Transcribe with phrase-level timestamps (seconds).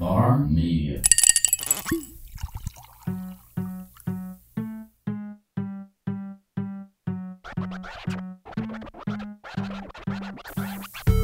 [0.00, 1.02] Bar Media.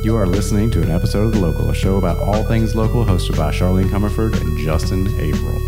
[0.04, 3.02] You are listening to an episode of The Local, a show about all things local,
[3.02, 5.58] hosted by Charlene Comerford and Justin April.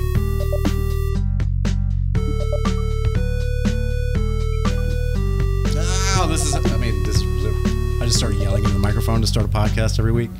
[6.20, 9.46] Oh, this is, I mean, this I just started yelling into the microphone to start
[9.46, 10.30] a podcast every week.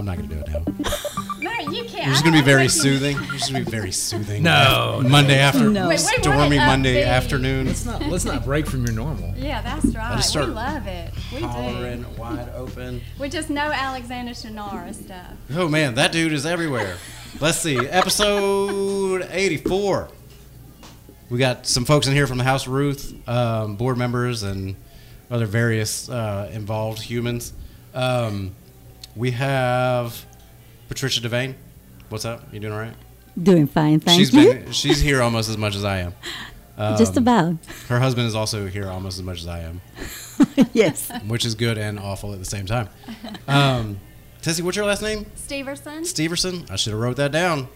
[0.00, 0.64] I'm not going to do it now.
[1.42, 2.04] No, you can't.
[2.04, 3.16] You're just going to be very soothing.
[3.16, 4.42] You're just going to be very soothing.
[4.42, 5.88] No, Monday after, No.
[5.88, 6.66] Wait, wait, stormy what?
[6.66, 7.06] Monday Upbeat.
[7.06, 7.66] afternoon.
[7.66, 9.32] let's not let's not break from your normal.
[9.38, 10.16] Yeah, that's right.
[10.18, 11.14] just We love it.
[11.32, 12.08] We Hollering, do.
[12.20, 13.00] wide open.
[13.18, 15.32] We just know Alexander Shannara stuff.
[15.54, 16.98] Oh man, that dude is everywhere.
[17.40, 20.08] Let's see, episode 84.
[21.30, 24.76] We got some folks in here from the House of Ruth, um, board members, and
[25.30, 27.54] other various uh, involved humans.
[27.94, 28.52] Um,
[29.16, 30.24] we have
[30.88, 31.54] Patricia Devane.
[32.08, 32.42] What's up?
[32.52, 32.94] You doing all right?
[33.40, 34.54] Doing fine, thank She's you.
[34.54, 36.14] been she's here almost as much as I am.
[36.98, 37.56] Just Um, about.
[37.88, 39.82] Her husband is also here almost as much as I am,
[40.72, 41.10] yes.
[41.26, 42.88] which is good and awful at the same time.
[43.46, 43.98] Um,
[44.40, 45.26] Tessie, what's your last name?
[45.36, 46.00] Steverson.
[46.00, 46.70] Steverson.
[46.70, 47.68] I should have wrote that down.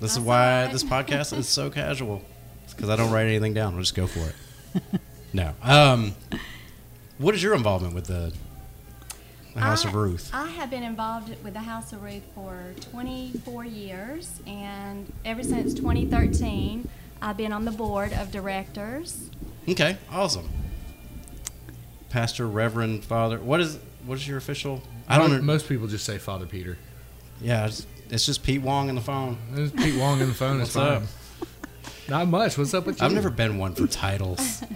[0.00, 0.72] This is why all right.
[0.72, 2.22] this podcast is so casual.
[2.70, 3.74] because I don't write anything down.
[3.74, 5.00] We'll just go for it.
[5.34, 5.52] no.
[5.62, 6.14] Um,
[7.18, 8.32] what is your involvement with the,
[9.56, 10.30] the House I, of Ruth?
[10.32, 15.74] I have been involved with the House of Ruth for 24 years, and ever since
[15.74, 16.88] 2013,
[17.22, 19.30] I've been on the board of directors.
[19.68, 20.48] Okay, awesome.
[22.10, 23.38] Pastor, Reverend, Father.
[23.40, 24.82] What is what is your official?
[25.08, 25.42] I don't Mo- know.
[25.42, 26.78] Most people just say Father Peter.
[27.40, 29.36] Yeah, it's, it's just Pete Wong on the phone.
[29.54, 30.58] It's Pete Wong on the phone.
[30.58, 30.92] What's It's fine.
[30.92, 31.02] up?
[32.08, 32.56] Not much.
[32.56, 33.06] What's up with you?
[33.06, 34.62] I've never been one for titles.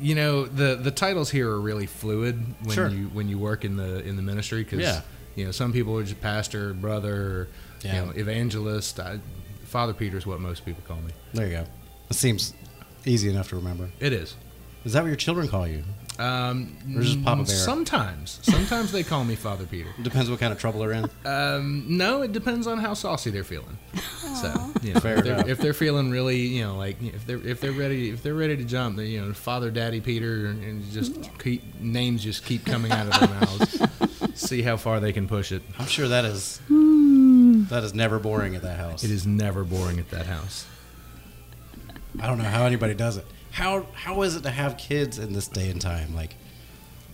[0.00, 2.88] You know the the titles here are really fluid when Sure.
[2.88, 5.00] you when you work in the in the ministry because Yeah.
[5.36, 7.48] you know some people are just pastor, brother,
[7.82, 8.00] Yeah.
[8.00, 8.98] you know, evangelist.
[9.00, 9.18] I,
[9.64, 11.12] Father Peter is what most people call me.
[11.32, 11.64] there you go.
[12.10, 12.54] It seems
[13.04, 13.90] easy enough to remember.
[14.00, 14.36] It is.
[14.84, 15.82] Is that what your children call you?
[16.18, 17.56] Um, Or just Papa mm, Bear?
[17.56, 19.88] Sometimes, sometimes they call me Father Peter.
[20.02, 21.10] Depends what kind of trouble they're in.
[21.24, 23.78] Um, no, it depends on how saucy they're feeling.
[24.40, 27.44] So, you know, Fair if, they're, if they're feeling really, you know, like if they're
[27.46, 30.62] if they're ready if they're ready to jump, they, you know, Father, Daddy, Peter, and,
[30.64, 34.40] and just keep names just keep coming out of their mouths.
[34.40, 35.62] See how far they can push it.
[35.78, 39.04] I'm sure that is that is never boring at that house.
[39.04, 40.66] It is never boring at that house.
[42.20, 43.26] I don't know how anybody does it.
[43.54, 46.14] How how is it to have kids in this day and time?
[46.14, 46.34] Like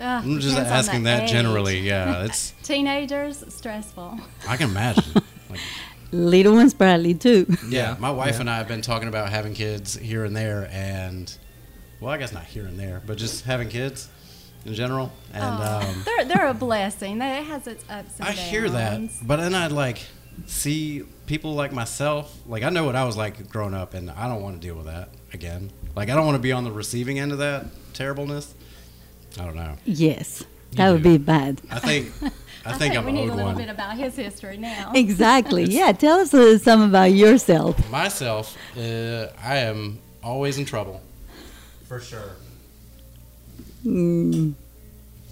[0.01, 1.31] Ugh, I'm just asking the that age.
[1.31, 1.79] generally.
[1.81, 4.19] Yeah, it's Teenagers, stressful.
[4.49, 5.05] I can imagine.
[5.51, 5.61] Like,
[6.13, 7.45] Little ones probably too.
[7.69, 8.41] yeah, my wife Yeah.
[8.43, 11.33] and I have been talking about having kids here and there, and
[12.01, 14.09] well, I guess not here and there, but just having kids
[14.65, 15.11] in general.
[15.35, 17.21] And Aw, um, they're they're a blessing.
[17.21, 18.39] It has its ups and I downs.
[18.49, 19.99] hear that, but then I'd like
[20.47, 22.33] see people like myself.
[22.47, 24.77] Like I know what I was like growing up, and I don't want to deal
[24.77, 25.71] with that again.
[25.97, 28.55] Like I don't want to be on the receiving end of that terribleness.
[29.39, 29.77] I don't know.
[29.85, 30.45] Yes.
[30.73, 31.61] You That would be bad.
[31.71, 32.13] I think
[32.65, 33.57] I, think, I'm we an need owed a little one.
[33.57, 34.93] bit about his history now.
[34.95, 35.65] Exactly.
[35.65, 35.93] yeah.
[35.93, 37.91] Tell us uh, some about yourself.
[37.91, 41.01] Myself, uh, I am always in trouble.
[41.89, 42.37] For sure.
[43.85, 44.55] Mm,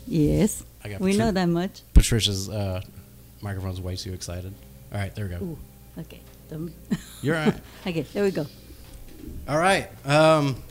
[0.07, 0.65] yes.
[0.83, 1.83] I got We Patri- know that much.
[1.93, 2.81] Patricia's uh,
[3.43, 4.55] microphone's way too excited.
[4.93, 5.45] All right, there we go.
[5.45, 5.59] Ooh.
[5.99, 6.21] Okay.
[7.21, 7.55] You're all right.
[7.87, 8.03] okay.
[8.03, 8.47] There we go.
[9.49, 9.89] All right.
[10.07, 10.63] Um,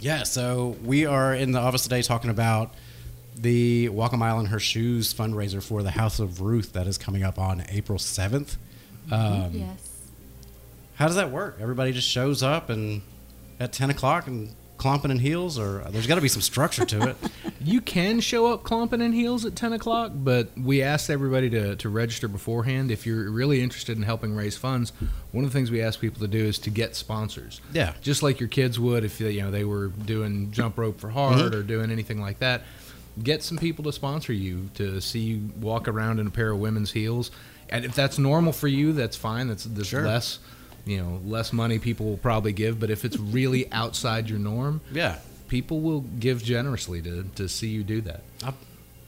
[0.00, 2.74] yeah, so we are in the office today talking about
[3.36, 6.98] the Walk a Mile in Her Shoes fundraiser for the House of Ruth that is
[6.98, 8.56] coming up on April 7th.
[9.10, 10.00] Um, yes.
[10.96, 11.56] How does that work?
[11.60, 13.02] Everybody just shows up and
[13.58, 17.10] at 10 o'clock and clomping in heels, or there's got to be some structure to
[17.10, 17.16] it.
[17.62, 21.76] You can show up clomping in heels at 10 o'clock, but we asked everybody to,
[21.76, 22.90] to register beforehand.
[22.90, 24.94] If you're really interested in helping raise funds,
[25.32, 27.60] one of the things we ask people to do is to get sponsors.
[27.74, 27.92] Yeah.
[28.00, 31.10] Just like your kids would if they, you know they were doing jump rope for
[31.10, 31.54] hard Mhm.
[31.54, 32.62] or doing anything like that.
[33.22, 36.58] Get some people to sponsor you to see you walk around in a pair of
[36.60, 37.30] women's heels.
[37.68, 39.48] And if that's normal for you, that's fine.
[39.48, 40.06] That's, that's Sure.
[40.06, 40.38] less,
[40.86, 42.78] you know, less money people will probably give.
[42.80, 45.18] But if it's really outside your norm, Yeah.
[45.48, 48.22] people will give generously to, to see you do that.
[48.44, 48.52] I,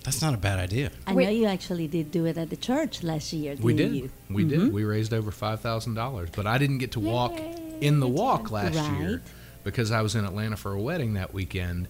[0.04, 0.90] that's not a bad idea.
[1.06, 3.56] I We- know you actually did do it at the church last year.
[3.60, 4.02] We didn't did.
[4.02, 4.10] You?
[4.30, 4.48] We Mhm.
[4.48, 4.72] did.
[4.72, 7.38] We raised over five thousand dollars, but I didn't get to walk
[7.80, 8.52] in the walk job.
[8.52, 9.22] last year
[9.64, 11.86] because I was in Atlanta for a wedding that weekend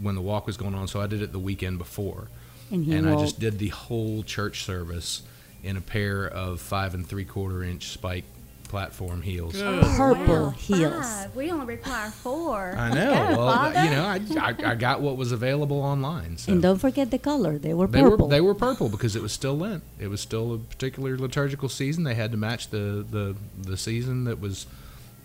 [0.00, 0.88] when the walk was going on.
[0.88, 2.28] So I did it the weekend before,
[2.72, 5.22] And he and I just did the whole church service
[5.62, 8.24] in a pair of five and three quarter inch spike
[8.72, 9.60] platform heels.
[9.60, 10.94] Oh, oh, purple Wow, heels.
[11.04, 11.36] five.
[11.36, 12.74] We only require four.
[12.74, 13.12] I know.
[13.12, 13.84] Go, well, Father.
[13.84, 16.38] you know, I, I, I got what was available online.
[16.38, 16.52] So.
[16.52, 17.58] And don't forget the color.
[17.58, 18.26] They were They purple.
[18.28, 19.82] were they were purple because it was still Lent.
[19.98, 22.04] It was still a particular liturgical season.
[22.04, 24.64] They had to match the the, the season that was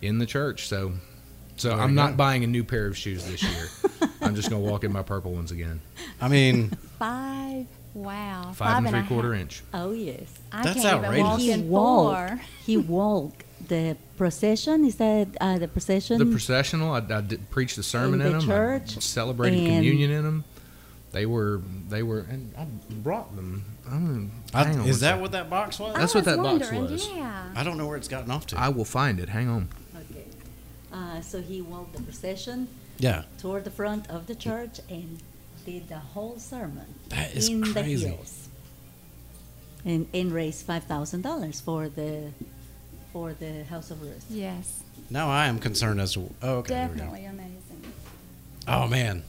[0.02, 0.68] in the church.
[0.68, 0.92] So
[1.56, 2.16] so There I'm not go.
[2.18, 4.10] buying a new pair of shoes this year.
[4.22, 5.80] I'm just gonna walk in my purple ones again.
[6.20, 7.66] I mean, Five.
[7.98, 8.52] Wow.
[8.54, 9.08] Five, and a three half.
[9.08, 9.64] quarter inch.
[9.74, 10.22] oh yes.
[10.52, 11.46] I That's can't even walk outrageous.
[11.46, 12.42] He in walked.
[12.66, 14.86] He walked the procession.
[14.86, 16.20] Is that uh, the procession?
[16.20, 16.92] The processional.
[16.94, 18.48] I, I did, preached a sermon In in, the them.
[18.48, 20.44] church, I celebrated and- communion in them.
[21.12, 23.64] They were they were and I brought them.
[23.88, 25.22] I don't, I, hang on is one that second.
[25.22, 25.96] what that box was?
[25.96, 27.08] I That's what was that box was.
[27.10, 27.50] Yeah.
[27.56, 28.60] I don't know where it's gotten off to.
[28.60, 29.30] I will find it.
[29.30, 29.70] Hang on.
[30.12, 30.26] okay.
[30.94, 32.68] Uh, so he walked the procession
[33.00, 35.20] yeah, toward the front of the church and
[35.68, 38.48] did the whole sermon That is in the hills.
[39.86, 42.32] And, and raised five thousand dollars for the
[43.14, 44.26] for the House of Ruth.
[44.30, 44.82] Yes.
[45.10, 46.30] now I am concerned as to.
[46.42, 46.74] Oh, okay.
[46.74, 47.00] there we go.
[47.00, 47.94] Definitely amazing.
[48.68, 49.24] Oh man,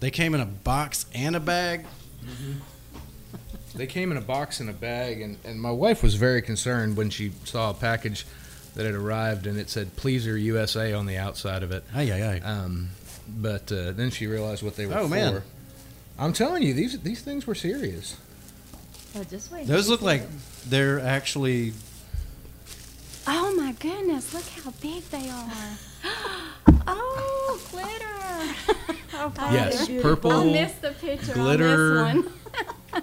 [0.00, 1.84] they came in a box and a bag.
[3.74, 6.96] They came in a box and a bag, and, and my wife was very concerned
[6.96, 8.26] when she saw a package
[8.74, 11.84] that had arrived and it said "Pleaser USA" on the outside of it.
[11.94, 12.40] Ay ay ay.
[12.40, 12.90] Um,
[13.28, 15.14] but uh, then she realized what they were Oh, for.
[15.14, 15.42] man.
[16.20, 18.16] I'm telling you, these these things were serious.
[19.16, 19.66] Oh, just wait.
[19.66, 20.38] Those look like them.
[20.66, 21.72] they're actually.
[23.26, 24.34] Oh my goodness!
[24.34, 25.50] Look how big they are.
[26.86, 28.86] oh, glitter.
[29.14, 30.30] Oh, Yes, purple.
[30.32, 32.00] I missed the picture glitter.
[32.00, 32.24] on this
[32.92, 33.02] one.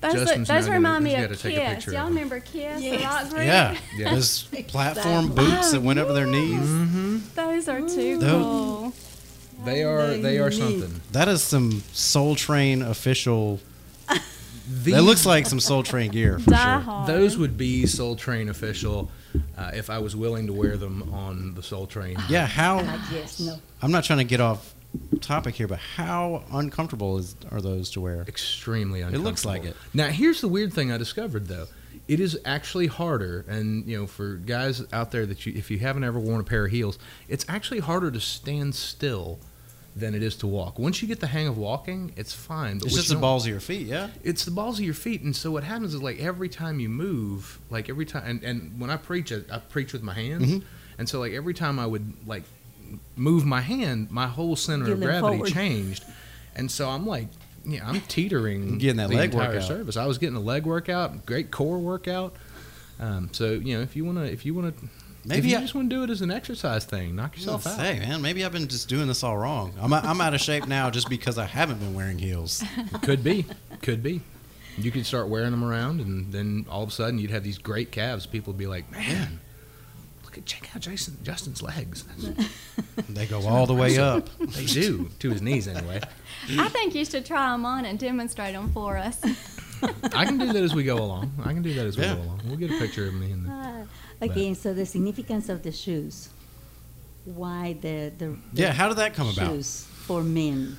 [0.00, 1.86] those Justin's those remind me of gotta Kiss.
[1.86, 3.42] Y'all of remember Kiss, the rock group?
[3.44, 4.14] Yeah, Yeah.
[4.14, 6.60] those platform boots that went up to their knees.
[6.60, 7.18] Mm-hmm.
[7.34, 8.92] Those are too Those- cool.
[9.64, 11.00] They are they are something.
[11.12, 13.60] That is some Soul Train official.
[14.82, 16.56] These, That looks like some Soul Train gear for sure.
[16.56, 17.08] hard.
[17.08, 19.10] those would be Soul Train official
[19.58, 22.16] uh, if I was willing to wear them on the Soul Train.
[22.28, 22.80] Yeah, how?
[23.12, 23.56] Yes, no.
[23.82, 24.74] I'm not trying to get off
[25.20, 28.22] topic here, but how uncomfortable is are those to wear?
[28.28, 29.26] extremely uncomfortable.
[29.26, 29.76] It looks like it.
[29.92, 31.66] Now, here's the weird thing I discovered though.
[32.08, 35.78] It is actually harder, and you know, for guys out there that you, if you
[35.78, 36.98] haven't ever worn a pair of heels,
[37.28, 39.38] it's actually harder to stand still
[39.96, 40.78] than it is to walk.
[40.78, 42.78] Once you get the hang of walking, it's fine.
[42.78, 44.08] But It's just the balls of your feet, yeah.
[44.22, 46.88] It's the balls of your feet, and so what happens is like every time you
[46.88, 50.46] move, like every time, and, and when I preach, I, I preach with my hands,
[50.46, 50.62] Mhm.
[50.98, 52.44] and so like every time I would like
[53.16, 55.52] move my hand, my whole center You of gravity forward.
[55.52, 56.04] changed,
[56.54, 57.26] and so I'm like,
[57.64, 59.64] yeah, I'm teetering, Getting that the leg workout.
[59.64, 59.96] service.
[59.96, 62.34] I was getting a leg workout, great core workout.
[63.00, 64.72] Um, so you know, if you wanna, if you wanna,
[65.24, 67.66] Maybe if you I- just want to do it as an exercise thing, knock yourself
[67.66, 67.76] out.
[67.76, 69.74] gonna say, man, maybe I've been just doing this all wrong.
[69.80, 72.62] I'm I'm out of shape now just because I haven't been wearing heels.
[73.02, 73.44] Could be,
[73.82, 74.22] could be.
[74.78, 77.58] You could start wearing them around, and then all of a sudden you'd have these
[77.58, 78.24] great calves.
[78.24, 79.40] People would be like, "Man,
[80.24, 82.04] look at check out Jason Justin's legs."
[83.08, 84.28] They go all the way up.
[84.38, 86.00] They do to his knees anyway.
[86.50, 89.18] I think you should try them on and demonstrate them for us.
[90.14, 91.32] I can do that as we go along.
[91.42, 92.14] I can do that as we Yeah.
[92.16, 92.40] go along.
[92.46, 93.50] We'll get a picture of me in the.
[93.50, 93.82] Ah,
[94.22, 96.28] okay, so the significance of the shoes.
[97.24, 99.48] Why the the, the Yeah, how did that come about?
[99.48, 100.76] shoes for men?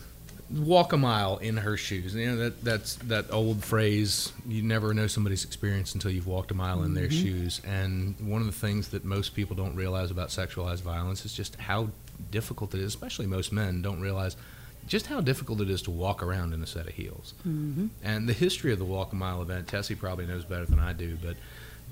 [0.51, 2.13] walk a mile in her shoes.
[2.13, 4.31] You know that that's that old phrase.
[4.47, 7.61] You never know somebody's experience until you've walked a mile in their shoes.
[7.65, 11.55] And one of the things that most people don't realize about sexualized violence is just
[11.55, 11.89] how
[12.31, 12.87] difficult it is.
[12.87, 14.35] Especially most men don't realize
[14.87, 17.33] just how difficult it is to walk around in a set of heels.
[17.47, 17.87] Mm-hmm.
[18.03, 20.93] And the history of the walk a mile event, Tessie probably knows better than I
[20.93, 21.37] do, but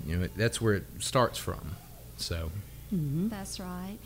[0.05, 1.75] you know that's where it starts from.
[2.17, 2.51] So
[2.93, 3.27] Mm-hmm.
[3.29, 3.97] That's right.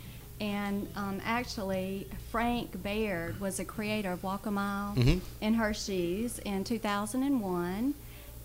[0.42, 5.20] And um, actually, Frank Baird was a creator of Walk a Mile Mhm.
[5.40, 7.94] in Hershey's in 2001.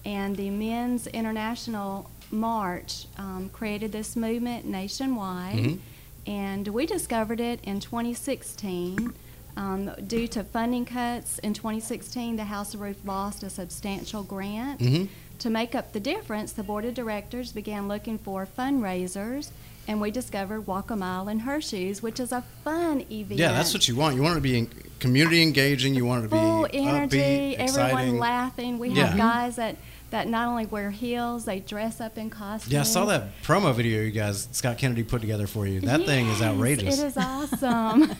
[0.06, 5.58] And the Men's International March um, created this movement nationwide.
[5.58, 5.80] Mhm.
[6.26, 9.14] And we discovered it in 2016.
[9.58, 14.80] Um, due to funding cuts in 2016, the House of Ruth lost a substantial grant.
[14.80, 15.06] hmm
[15.40, 19.52] To make up the difference, the board of directors began looking for fundraisers,
[19.88, 23.40] and we discovered Walk a Mile in Her Shoes, which is a fun event.
[23.40, 24.16] Yeah, that's what you want.
[24.16, 24.68] You want it to be
[25.00, 25.96] community engaging.
[25.96, 28.80] You want it to be full energy, upbeat, everyone laughing.
[28.80, 29.06] We Yeah.
[29.08, 29.78] have guys that,
[30.10, 32.74] that not only wear heels, they dress up in costumes.
[32.74, 35.80] Yeah, I saw that promo video you guys Scott Kennedy put together for you.
[35.80, 37.00] That thing is outrageous.
[37.00, 38.12] It is awesome.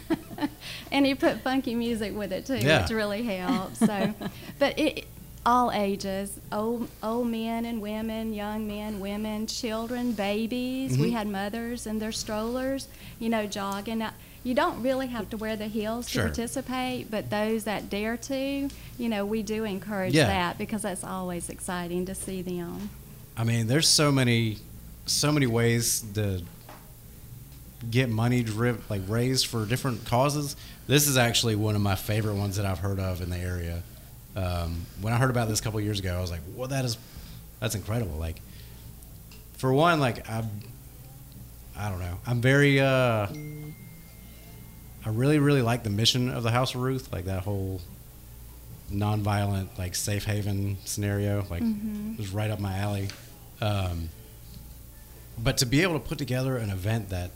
[0.92, 2.84] and he put funky music with it too, Yeah.
[2.84, 3.80] which really helps.
[3.80, 4.14] So,
[4.58, 5.06] but it
[5.50, 10.96] all ages, old old men and women, young men, women, children, babies.
[10.96, 11.14] We Mhm.
[11.14, 12.88] had mothers in their strollers,
[13.20, 13.98] you know, jogging.
[14.00, 18.16] Now, You don't really have to wear the heels to participate, but those that dare
[18.16, 20.28] to, you know, we do encourage Yeah.
[20.28, 22.90] that because that's always exciting to see them.
[23.36, 24.60] I mean, there's so many
[25.06, 26.42] so many ways to
[27.92, 28.46] get money
[28.90, 30.56] like raised for different causes.
[30.88, 33.84] This is actually one of my favorite ones that I've heard of in the area.
[34.40, 36.86] Um, when I heard about this a couple years ago, I was like, "Well, that
[36.86, 36.98] is
[37.60, 38.42] that's incredible!" Like,
[39.58, 40.44] for one, like I,
[41.78, 43.28] I don't know, I'm very, uh,
[45.06, 47.82] I really, really like the mission of the House of Ruth, like that whole
[48.92, 51.46] nonviolent, like safe haven scenario.
[51.50, 52.14] Like, Mhm.
[52.14, 53.10] it was right up my alley.
[53.62, 54.10] Um,
[55.38, 57.32] but to be able to put together an event that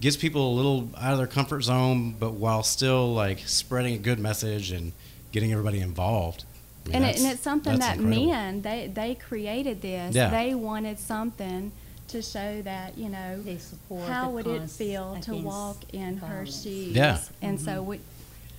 [0.00, 3.98] gets people a little out of their comfort zone, but while still like spreading a
[3.98, 4.92] good message and
[5.34, 6.44] getting everybody involved.
[6.86, 8.26] I mean, and, it, and it's something that incredible.
[8.26, 10.14] men they they created this.
[10.14, 10.30] Yeah.
[10.30, 11.72] They wanted something
[12.08, 16.46] to show that you know They support how would it feel to walk in her
[16.46, 16.94] shoes.
[16.94, 17.18] Yeah.
[17.42, 17.86] And so mm-hmm.
[17.86, 18.00] we,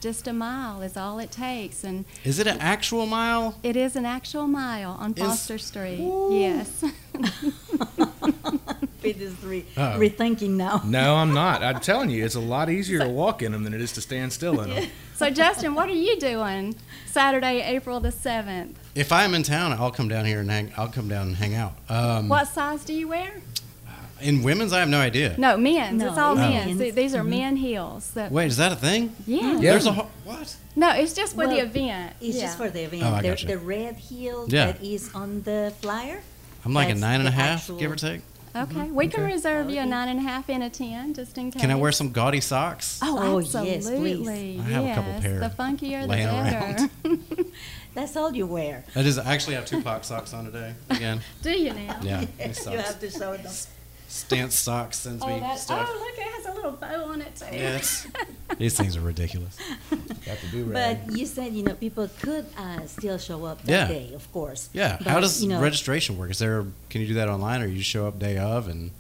[0.02, 3.58] just a mile is all it takes, and Is it an actual mile?
[3.64, 6.00] it is an actual mile on Is- Foster Street.
[6.00, 6.38] Woo.
[6.38, 6.84] Yes.
[9.06, 10.00] Pete is re- Uh-oh.
[10.00, 10.82] rethinking now.
[10.86, 11.64] No, I'm not.
[11.64, 14.02] I'm telling you, it's a lot easier to walk in them than it is to
[14.02, 14.86] stand still in them.
[15.16, 16.76] so Justin, what are you doing
[17.08, 18.78] Saturday, April the seventh?
[18.96, 20.72] If I'm in town, I'll come down here and hang.
[20.78, 21.74] I'll come down and hang out.
[21.90, 23.32] Um, What size do you wear?
[24.22, 24.72] in women's?
[24.72, 25.36] I have no idea.
[25.38, 26.02] No, men's.
[26.02, 26.80] No, it's all it's men's.
[26.80, 26.96] men's.
[26.96, 27.30] These are Mhm.
[27.30, 28.12] men heels.
[28.12, 29.14] That, Wait, is that a thing?
[29.28, 29.60] yeah.
[29.60, 29.72] Yeah.
[29.72, 30.56] There's a ho- what?
[30.76, 32.14] No, it's just for the event.
[32.22, 32.44] It's yeah.
[32.44, 33.04] just for the event.
[33.04, 33.48] Oh, I the, gotcha.
[33.48, 34.68] the red heel Yeah.
[34.68, 36.22] that is on the flyer.
[36.64, 38.22] I'm like a That's nine and a the half, actual- give or take.
[38.56, 38.80] Mm-hmm.
[38.80, 39.34] Okay, we can Okay.
[39.34, 41.62] reserve you a nine and a half and a ten, just in case.
[41.62, 43.00] Can I wear some gaudy socks?
[43.04, 43.54] Oh, Oh, yes,
[43.86, 44.24] absolutely.
[44.24, 44.60] please.
[44.62, 45.22] I have a couple yes.
[45.24, 47.44] pair The funkier, the better.
[47.94, 48.84] That's all you wear.
[48.96, 51.22] I just I actually have Tupac socks on today again.
[51.42, 52.00] Do you now?
[52.02, 52.82] Yeah, these you socks.
[52.82, 53.52] have to show them.
[54.08, 55.90] Stance socks sends Oh, me that, stuff.
[55.92, 56.35] oh, look, it has a
[56.66, 57.46] little bow on it too.
[57.52, 58.08] Yeah, it's,
[58.58, 59.58] these things are ridiculous.
[60.26, 63.72] Got to do But you said you know people could uh, still show up that
[63.72, 63.88] Yeah.
[63.88, 64.70] day, of course.
[64.74, 66.32] Yeah, how does you know, registration work?
[66.32, 68.92] Is there can you do that online, or you show up day of and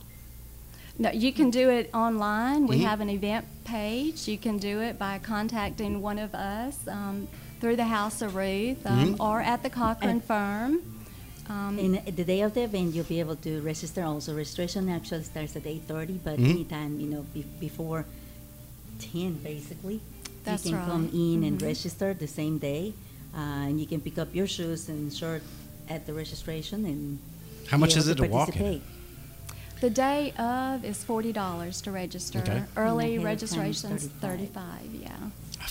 [0.97, 2.67] No, you can do it online.
[2.67, 2.83] We Mhm.
[2.85, 4.27] have an event page.
[4.29, 7.27] You can do it by contacting one of us um,
[7.59, 9.19] through the House of Ruth um, Mhm.
[9.19, 10.79] or at the Cochran And- Firm.
[11.47, 14.03] Um, And the day of the event, you'll be able to register.
[14.03, 16.49] Also, registration actually starts at eight thirty, but Mhm.
[16.49, 18.05] anytime you know be- before
[18.99, 20.01] ten, basically,
[20.43, 21.65] That's you can come in and Mhm.
[21.65, 22.93] register the same day,
[23.35, 25.43] uh, and you can pick up your shoes and shirt
[25.87, 26.85] at the registration.
[26.85, 27.19] And
[27.69, 28.81] how much is it to walk in?
[29.81, 32.39] the day of is forty dollars to register.
[32.39, 32.63] Okay.
[32.75, 34.21] Early And ahead of time is registration's 35.
[34.21, 34.95] thirty-five.
[34.95, 35.09] Yeah.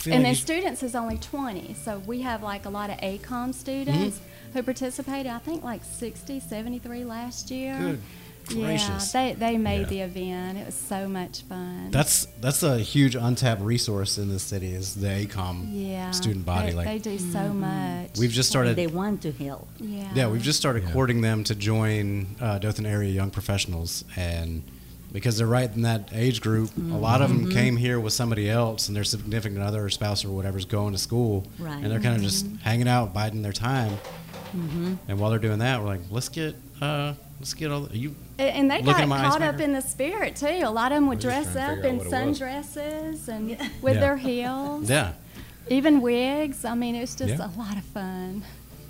[0.06, 1.74] And like then students is only 20.
[1.84, 4.30] So we have like a lot of ACOM students Mm-hmm.
[4.54, 5.30] Who participated.
[5.30, 7.76] I think like 60, 73 last year.
[7.78, 8.00] Good
[8.46, 9.14] Gracious.
[9.14, 9.86] Yeah, they, they made Yeah.
[9.86, 10.58] the event.
[10.58, 11.90] It was so much fun.
[11.90, 16.70] That's that's a huge untapped resource in the city is the ACOM yeah, student body.
[16.70, 17.60] They, like they do so Mm-hmm.
[17.60, 18.18] much.
[18.18, 18.76] we've just started.
[18.76, 19.66] they want to help.
[19.80, 20.10] yeah.
[20.14, 20.92] Yeah, we've just started Yeah.
[20.92, 24.62] courting them to join uh, Dothan area young professionals, and
[25.10, 27.44] because they're right in that age group, a lot of Mm-hmm.
[27.44, 30.92] them came here with somebody else, and their significant other or spouse or whatever's going
[30.92, 31.82] to school, Right.
[31.82, 33.96] and they're kind of just hanging out, biding their time.
[34.54, 34.94] Mm-hmm.
[35.08, 38.14] And while they're doing that, we're like, let's get uh, let's get all you.
[38.38, 40.60] And they got caught up in the spirit too.
[40.64, 42.38] A lot of them would dress just trying to up in what it was.
[42.40, 43.48] sundresses and
[43.82, 44.00] with Yeah.
[44.00, 45.12] their heels, Yeah,
[45.68, 46.64] even wigs.
[46.64, 47.46] I mean, it was just Yeah.
[47.46, 48.42] a lot of fun.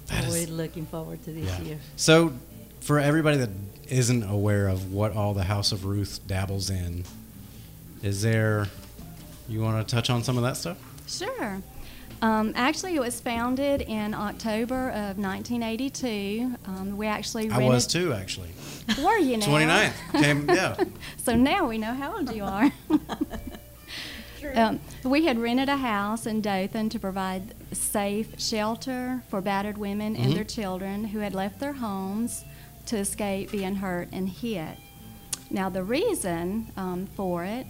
[0.09, 1.61] That We're is- looking forward to this yeah.
[1.63, 1.79] year.
[1.97, 2.33] So,
[2.81, 3.51] for everybody that
[3.89, 7.05] isn't aware of what all the House of Ruth dabbles in,
[8.03, 8.67] is there?
[9.49, 10.79] You want to touch on some of that stuff?
[11.07, 11.63] Sure.
[12.23, 16.55] Um, actually, it was founded in October of 1982.
[16.67, 18.51] Um, we actually I was too, actually.
[19.03, 19.47] Were you now?
[19.47, 19.93] 29th.
[20.23, 20.77] Came, yeah.
[21.19, 22.71] So now we know how old you are.
[24.55, 30.17] um, we had rented a house in Dothan to provide safe shelter for battered women
[30.17, 30.35] and Mhm.
[30.35, 32.45] their children who had left their homes
[32.87, 34.77] to escape being hurt and hit.
[35.51, 37.67] Now, the reason um, for it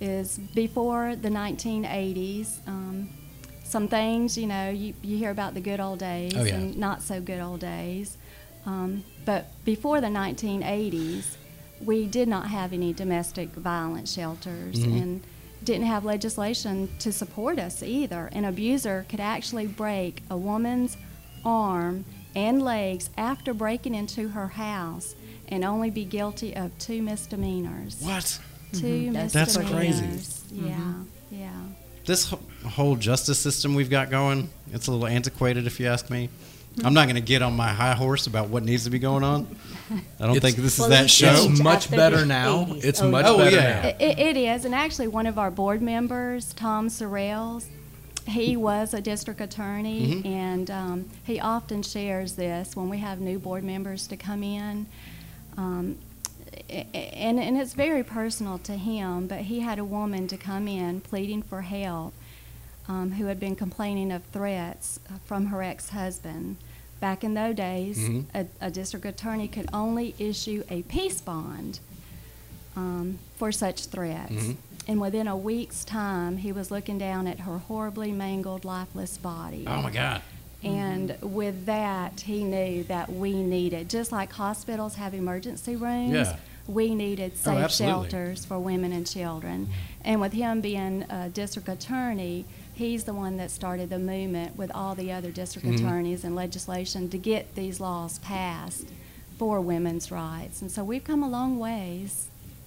[0.00, 3.10] is before the 1980s, um,
[3.68, 6.54] some things, you know, you, you hear about the good old days Oh, yeah.
[6.54, 8.16] and not so good old days.
[8.66, 11.36] Um, but before the 1980s,
[11.84, 15.02] we did not have any domestic violence shelters Mhm.
[15.02, 15.20] and
[15.62, 18.28] didn't have legislation to support us either.
[18.32, 20.96] An abuser could actually break a woman's
[21.44, 25.14] arm and legs after breaking into her house
[25.48, 28.00] and only be guilty of two misdemeanors.
[28.00, 28.38] What?
[28.72, 29.12] Two Mhm.
[29.12, 30.02] That's- That's crazy.
[30.06, 30.44] misdemeanors.
[30.52, 31.60] Yeah, yeah.
[32.08, 32.34] This
[32.64, 36.30] whole justice system we've got going, it's a little antiquated, if you ask me.
[36.82, 39.22] I'm not going to get on my high horse about what needs to be going
[39.22, 39.46] on.
[40.18, 41.34] I don't It's- think this is that it's show.
[41.50, 42.64] It's much better now.
[42.64, 42.84] 80s.
[42.84, 43.82] It's Oh, much Oh, better yeah.
[43.82, 43.88] now.
[44.06, 47.66] It, it is, and actually, one of our board members, Tom Sorrells,
[48.26, 50.26] he was a district attorney, Mhm.
[50.26, 54.86] and um, he often shares this when we have new board members to come in.
[55.58, 56.07] Um, a-
[56.70, 61.00] and, and it's very personal to him, but he had a woman to come in
[61.00, 62.12] pleading for help
[62.88, 66.56] um, who had been complaining of threats from her ex husband.
[67.00, 68.24] Back in those days, Mhm.
[68.34, 71.78] a, a district attorney could only issue a peace bond
[72.76, 74.32] um, for such threats.
[74.32, 74.56] Mhm.
[74.88, 79.64] And within a week's time, he was looking down at her horribly mangled, lifeless body.
[79.66, 80.22] Oh my God.
[80.64, 86.36] And with that, he knew that we needed, just like hospitals have emergency rooms, Yeah.
[86.68, 88.10] We needed Oh, safe absolutely.
[88.10, 89.68] shelters for women and children.
[90.04, 92.44] And with him being a district attorney,
[92.74, 95.76] he's the one that started the movement with all the other district Mhm.
[95.78, 98.86] attorneys and legislation to get these laws passed
[99.38, 100.60] for women's rights.
[100.60, 102.26] And so we've come a long ways.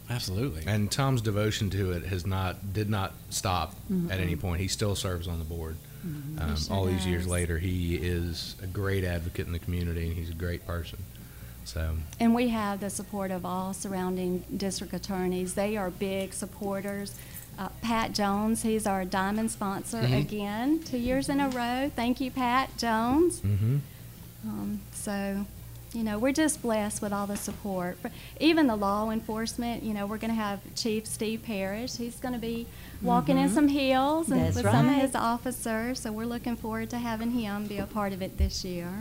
[0.10, 0.64] Absolutely.
[0.66, 3.76] And Tom's devotion to it has not did not stop
[4.10, 4.60] at any point.
[4.62, 5.78] He still serves on the board.
[6.04, 10.18] Um, sure all these years later, he is a great advocate in the community, and
[10.18, 10.98] he's a great person.
[11.66, 15.54] So And we have the support of all surrounding district attorneys.
[15.54, 17.14] They are big supporters.
[17.60, 20.20] Uh, Pat Jones, he's our diamond sponsor Mhm.
[20.20, 21.92] again, two years in a row.
[21.96, 23.40] Thank you, Pat Jones.
[23.42, 23.78] hmm
[24.44, 25.46] Um, so,
[25.94, 28.00] you know, we're just blessed with all the support.
[28.02, 31.98] For- Even the law enforcement, you know, we're going to have Chief Steve Parrish.
[31.98, 32.66] He's going to be
[33.04, 33.54] walking in Mhm.
[33.54, 35.02] some hills and That's with some of right.
[35.02, 36.00] his officers.
[36.00, 38.92] So we're looking forward to having him be a part of it this year.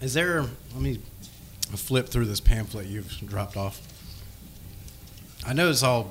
[0.00, 0.42] Is there?
[0.42, 1.00] Let me
[1.74, 3.80] flip through this pamphlet you've dropped off.
[5.46, 6.10] I know it's all.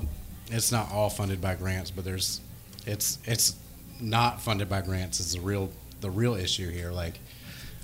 [0.52, 2.42] It's not all funded by grants, but there's.
[2.86, 3.56] It's it's
[4.00, 5.20] not funded by grants.
[5.20, 5.72] Is the real
[6.02, 6.92] the real issue here.
[6.92, 7.20] Like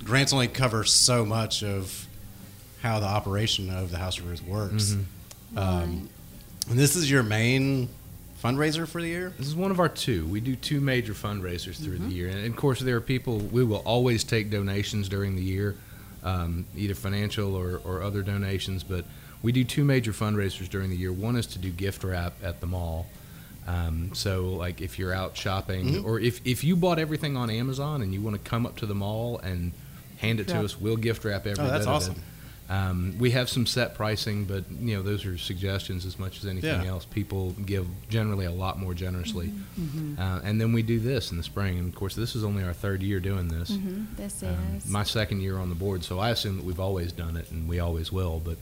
[0.03, 2.07] grants only cover so much of
[2.81, 4.95] how the operation of the House of Ruth works.
[5.53, 5.57] Mhm.
[5.57, 6.09] Um,
[6.69, 7.89] and this is your main
[8.43, 9.33] fundraiser for the year.
[9.37, 10.25] This is one of our two.
[10.27, 13.37] We do two major fundraisers through the year, and of course, there are people.
[13.39, 15.75] We will always take donations during the year,
[16.23, 18.83] um, either financial or, or other donations.
[18.83, 19.05] But
[19.41, 21.11] we do two major fundraisers during the year.
[21.11, 23.07] One is to do gift wrap at the mall.
[23.67, 26.03] Um, so, like, if you're out shopping, Mhm.
[26.05, 28.85] or if if you bought everything on Amazon and you want to come up to
[28.87, 29.71] the mall and
[30.17, 31.65] hand it to us, we'll gift wrap everything.
[31.65, 32.15] Oh, that's awesome.
[32.71, 32.75] It.
[32.75, 36.45] Um, we have some set pricing, but you know those are suggestions as much as
[36.45, 36.89] anything Yeah.
[36.89, 37.05] else.
[37.05, 40.17] People give generally a lot more generously, Mhm.
[40.19, 41.77] uh, and then we do this in the spring.
[41.79, 43.69] And of course, this is only our third year doing this.
[43.69, 44.87] hmm This Um, is.
[44.87, 47.67] my second year on the board, so I assume that we've always done it, and
[47.67, 48.41] we always will.
[48.43, 48.57] But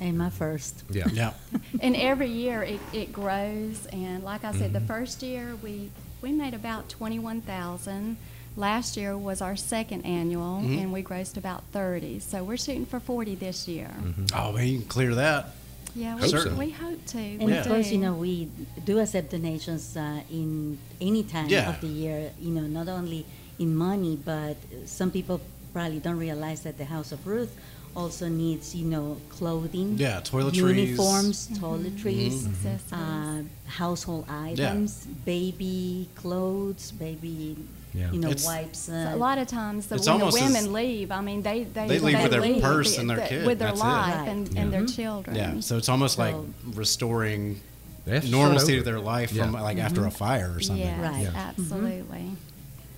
[0.00, 0.84] And my first.
[0.90, 1.32] yeah, Yeah.
[1.80, 3.86] And every year it, it grows.
[3.92, 4.86] And like I said, the Mhm.
[4.86, 5.90] first year we
[6.20, 8.16] we made about twenty one thousand.
[8.58, 10.82] Last year was our second annual, Mhm.
[10.82, 12.18] and we grossed about thirty.
[12.18, 13.90] So we're shooting for forty this year.
[14.02, 14.32] Mhm.
[14.34, 15.54] Oh man, you can clear that.
[15.94, 16.54] Yeah, we, Hope so.
[16.56, 17.18] we hope to.
[17.18, 17.60] And we Yeah.
[17.60, 18.02] of course, you do.
[18.04, 18.48] know, we
[18.84, 21.70] do accept donations uh, in any time Yeah.
[21.70, 22.32] of the year.
[22.42, 23.24] You know, not only
[23.60, 25.40] in money, but some people
[25.72, 27.54] probably don't realize that the House of Ruth
[27.94, 30.56] also needs, you know, clothing, Yeah, toiletries.
[30.76, 31.58] uniforms, Mhm.
[31.58, 32.78] toiletries, Mhm.
[32.92, 37.56] Uh, household items, baby clothes, baby,
[37.94, 38.12] Yeah.
[38.12, 38.78] you know, It's- wipes.
[38.80, 41.88] So Uh, a lot of times, the, when the women leave, I mean, they they,
[41.88, 44.28] They leave with their purse the- and their the- kid, with their that's life Right.
[44.28, 44.60] and, Yeah.
[44.60, 45.36] and their children.
[45.36, 45.60] Yeah.
[45.60, 46.34] So it's almost like
[46.74, 47.60] restoring
[48.04, 49.60] They have to start normalcy to their life from Yeah.
[49.62, 50.84] like after a fire or something.
[50.84, 51.22] Yes, Right.
[51.24, 51.30] Yeah.
[51.34, 52.32] absolutely.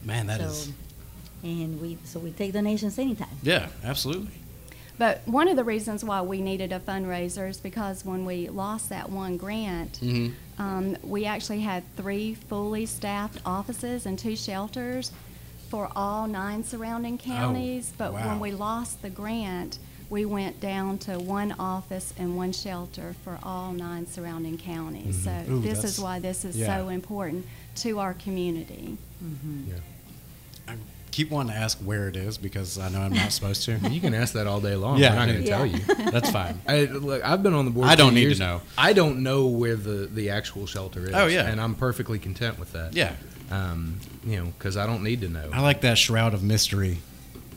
[0.05, 0.71] Man, that so, is.
[1.43, 3.29] and we so we take donations anytime.
[3.43, 4.33] Yeah, absolutely.
[4.99, 8.89] But one of the reasons why we needed a fundraiser is because when we lost
[8.91, 10.29] that one grant, hmm
[10.61, 15.11] um, we actually had three fully staffed offices and two shelters
[15.71, 17.93] for all nine surrounding counties.
[17.97, 18.29] but Oh, wow.
[18.29, 19.79] when we lost the grant,
[20.11, 25.17] we went down to one office and one shelter for all nine surrounding counties.
[25.25, 25.47] Mhm.
[25.47, 26.67] So Ooh, this is why this is yeah.
[26.77, 27.47] so important
[27.77, 28.99] to our community.
[29.21, 29.75] hmm Yeah.
[30.69, 30.75] I
[31.11, 33.77] keep wanting to ask where it is because I know I'm not supposed to.
[33.91, 34.99] You can ask that all day long.
[34.99, 35.11] Yeah.
[35.11, 35.57] I'm not going to Yeah.
[35.57, 35.79] tell you.
[36.11, 36.61] That's fine.
[36.69, 37.89] I, look, I've been on the board.
[37.89, 38.61] I don't for need to know.
[38.79, 41.15] I don't know where the, the actual shelter is.
[41.15, 41.47] Oh, yeah.
[41.49, 42.95] and I'm perfectly content with that.
[42.95, 43.15] Yeah,
[43.51, 45.51] um, you know, because I don't need to know.
[45.53, 46.99] I like that shroud of mystery.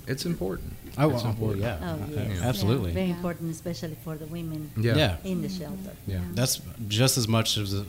[0.07, 0.73] It's important.
[0.97, 1.61] Oh, it's well, important.
[1.63, 2.41] yeah, Oh, yes.
[2.41, 2.91] absolutely.
[2.91, 4.95] Very important, especially for the women Yeah.
[4.95, 5.17] Yeah.
[5.23, 5.91] in the shelter.
[6.05, 6.19] Yeah.
[6.33, 7.85] That's just as much as the,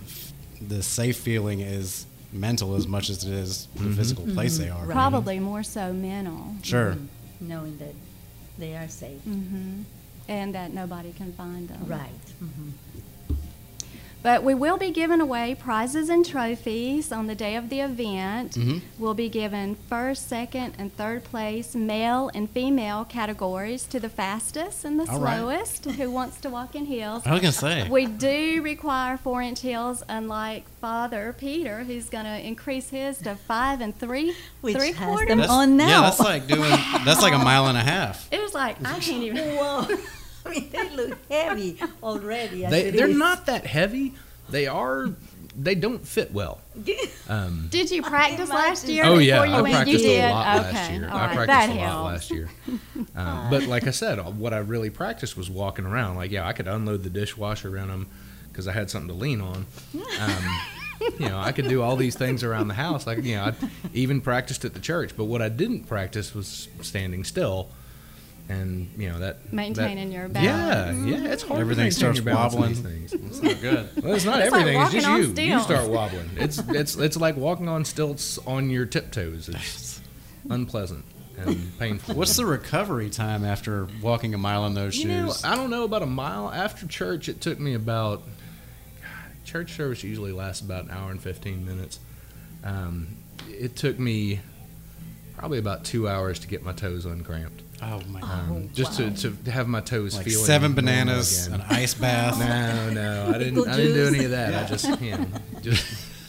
[0.60, 3.96] the safe feeling is mental as much as it is the Mhm.
[3.96, 4.84] physical place they are.
[4.84, 4.92] Right.
[4.92, 6.56] Probably more so mental.
[6.62, 6.94] Sure.
[6.94, 7.06] Mhm.
[7.40, 7.94] Knowing that
[8.58, 9.22] they are safe.
[9.22, 9.82] hmm
[10.28, 11.84] And that nobody can find them.
[11.86, 12.08] Right.
[14.24, 18.52] But we will be giving away prizes and trophies on the day of the event.
[18.52, 18.80] Mhm.
[18.98, 24.82] We'll be giving first, second, and third place male and female categories to the fastest
[24.82, 25.36] and the All right.
[25.36, 27.22] slowest who wants to walk in heels.
[27.26, 27.86] I was gonna say.
[27.86, 33.34] We do require four inch heels, unlike Father Peter, who's going to increase his to
[33.36, 35.28] five and three, Which three has quarters.
[35.28, 35.88] them That's- on now.
[35.88, 36.70] Yeah, that's like doing.
[37.04, 38.26] That's like a mile and a half.
[38.32, 39.56] It was like I can't even.
[39.56, 39.86] Whoa.
[40.46, 42.66] I mean, they look heavy already.
[42.66, 43.16] They, they're is.
[43.16, 44.14] not that heavy.
[44.50, 45.08] They are.
[45.56, 46.60] They don't fit well.
[47.26, 49.04] Um, Did you practice last year?
[49.06, 50.24] oh yeah, before you I practiced did.
[50.24, 50.72] a lot okay.
[50.74, 51.08] last year.
[51.08, 51.34] All I right.
[51.36, 52.50] practiced that a lot last year.
[53.16, 56.16] Um, but like I said, what I really practiced was walking around.
[56.16, 58.08] Like yeah, I could unload the dishwasher around them
[58.48, 59.66] because I had something to lean on.
[60.20, 60.60] Um,
[61.18, 63.06] you know, I could do all these things around the house.
[63.06, 63.54] Like you know, I
[63.94, 65.16] even practiced at the church.
[65.16, 67.70] But what I didn't practice was standing still.
[68.48, 71.06] And you know that Maintaining that, your balance.
[71.08, 71.56] yeah, yeah, it's hard.
[71.56, 73.00] to Everything starts your balance in wobbling.
[73.00, 73.12] these things.
[73.24, 74.04] It's not good.
[74.04, 74.82] Well, it's not It's like everything.
[74.82, 75.54] it's just on you.
[75.54, 76.30] You start wobbling.
[76.36, 79.48] It's it's it's like walking on stilts on your tiptoes.
[79.48, 80.00] It's
[80.50, 81.06] unpleasant
[81.38, 82.14] and painful.
[82.16, 85.26] What's the recovery time after walking a mile in those you know?
[85.28, 85.42] shoes?
[85.42, 87.30] I don't know about a mile after church.
[87.30, 88.22] It took me about.
[89.00, 91.98] God, church service usually lasts about an hour and fifteen minutes.
[92.62, 93.16] Um,
[93.48, 94.40] it took me
[95.38, 97.62] probably about two hours to get my toes uncramped.
[97.92, 98.30] Oh my god.
[98.50, 102.38] Um, just to, to have my toes feel Like feeling seven bananas, an ice bath.
[102.38, 103.54] No, no, I didn't.
[103.56, 104.64] Pickle I didn't do any of that.
[104.64, 105.26] I just, you know,
[105.62, 105.86] just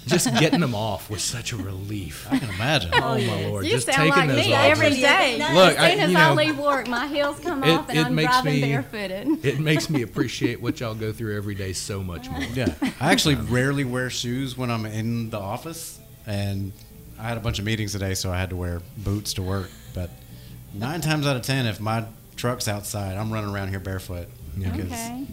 [0.07, 2.27] just getting them off was such a relief.
[2.29, 2.91] I can imagine.
[2.93, 4.65] Oh, my lord, You just sound taking like those me off.
[4.65, 5.37] every was- day.
[5.55, 7.97] Look, as I- soon as you I leave work, my heels come it- off and
[7.97, 9.43] it I'm makes driving me- barefooted.
[9.45, 12.39] It makes me appreciate what y'all go through every day so much more.
[12.53, 16.71] Yeah, I actually rarely wear shoes when I'm in the office, and
[17.19, 19.71] I had a bunch of meetings today, so I had to wear boots to work.
[19.95, 20.11] But
[20.75, 24.75] nine times out of ten, if my truck's outside, I'm running around here barefoot because
[24.91, 25.25] Okay,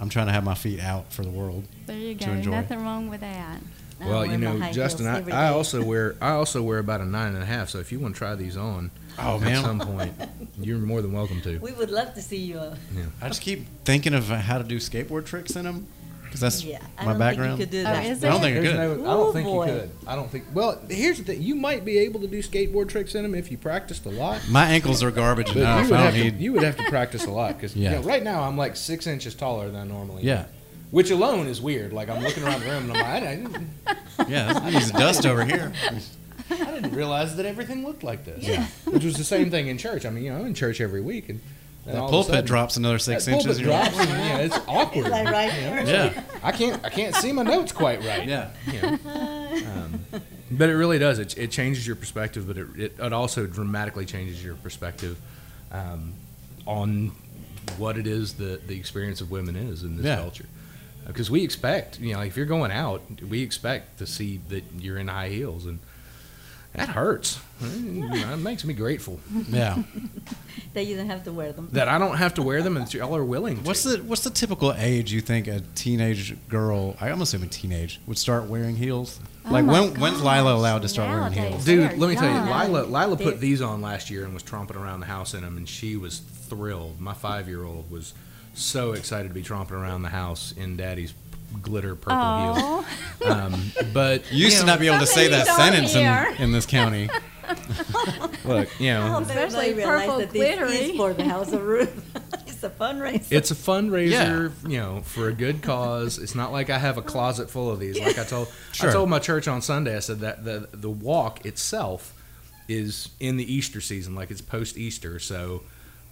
[0.00, 1.64] I'm trying to have my feet out for the world.
[1.86, 2.32] there you To go.
[2.32, 2.50] enjoy.
[2.52, 3.60] Nothing wrong with that.
[4.02, 7.34] I Well, you know, Justin, I, I also wear I also wear about a nine
[7.34, 7.68] and a half.
[7.68, 9.62] So if you want to try these on, Oh, at man.
[9.62, 10.14] some point,
[10.60, 11.58] you're more than welcome to.
[11.58, 12.58] We would love to see you.
[12.58, 12.76] Uh,
[13.20, 15.86] I just keep thinking of how to do skateboard tricks in them
[16.30, 17.58] because that's yeah, my background.
[17.58, 18.74] think you could do Oh, I don't think you could.
[19.02, 19.66] no, I don't think boy.
[19.66, 19.90] you could.
[20.06, 20.44] I don't think.
[20.54, 23.50] Well, here's the thing: you might be able to do skateboard tricks in them if
[23.50, 24.40] you practiced a lot.
[24.48, 25.84] My ankles are garbage But enough.
[25.86, 28.00] you would, I have don't to, you would have to practice a lot because Yeah.
[28.04, 30.22] right now I'm like six inches taller than I normally.
[30.22, 30.26] am.
[30.28, 30.44] Yeah,
[30.92, 31.92] Which alone is weird.
[31.92, 33.68] Like I'm looking around the room and I'm like, I didn't,
[34.28, 34.60] yeah.
[34.62, 35.72] I use dust over here.
[36.52, 38.42] I didn't realize that everything looked like this.
[38.44, 38.66] Yeah.
[38.84, 40.04] Which was the same thing in church.
[40.06, 41.40] I mean, you know, I'm in church every week and.
[41.86, 43.58] And That all of a pulpit sudden- drops another six that inches.
[43.58, 45.06] Pulpit and you're like, drops and, yeah, it's awkward.
[45.06, 45.82] It's like right you know?
[45.92, 46.84] Yeah, I can't.
[46.84, 48.26] I can't see my notes quite right.
[48.28, 48.50] yeah.
[48.70, 48.98] you know.
[49.72, 50.04] Um,
[50.50, 51.18] but it really does.
[51.18, 55.18] It, it changes your perspective, but it, it, it also dramatically changes your perspective
[55.72, 56.12] um,
[56.66, 57.12] on
[57.78, 60.16] what it is that the experience of women is in this Yeah.
[60.16, 60.46] culture.
[61.06, 64.98] Because we expect, you know, if you're going out, we expect to see that you're
[64.98, 65.78] in high heels, and
[66.74, 67.40] that hurts.
[67.62, 69.82] It makes me grateful Yeah.
[70.72, 71.68] That you don't have to wear them.
[71.72, 73.56] that I don't have to wear them, and that y'all are willing.
[73.56, 73.62] To.
[73.64, 76.96] What's the what's the typical age you think a teenage girl?
[77.00, 79.18] I'm assuming teenage would start wearing heels.
[79.46, 81.64] Oh like my when when's Lila allowed to start wearing heels?
[81.64, 82.52] Dude, let me tell you.
[82.54, 85.40] Lila, Lila They- put these on last year and was tromping around the house in
[85.42, 87.00] them, and she was thrilled.
[87.00, 88.14] My five year old was
[88.54, 91.14] so excited to be tromping around the house in Daddy's
[91.62, 92.82] glitter purple Oh,
[93.20, 93.30] heels.
[93.30, 96.52] Um, but You used to know, not be able to say that sentence in, in
[96.52, 97.08] this county.
[98.44, 100.76] look, you know, Especially They realize purple that this glittery.
[100.76, 102.16] is for the House of Ruth.
[102.46, 103.32] it's a fundraiser.
[103.32, 106.18] it's a fundraiser, you know, for a good cause.
[106.18, 107.98] It's not like I have a closet full of these.
[107.98, 108.90] Like I told, Sure.
[108.90, 112.14] I told my church on Sunday, I said that the the walk itself
[112.68, 115.18] is in the Easter season, like it's post Easter.
[115.18, 115.62] So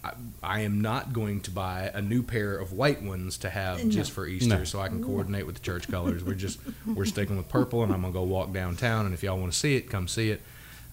[0.05, 3.89] I, I am not going to buy a new pair of white ones to have
[3.89, 4.65] just for Easter, No.
[4.65, 6.23] so I can coordinate with the church colors.
[6.25, 9.07] We're just we're sticking with purple, and I'm gonna go walk downtown.
[9.07, 10.41] And if y'all want to see it, come see it.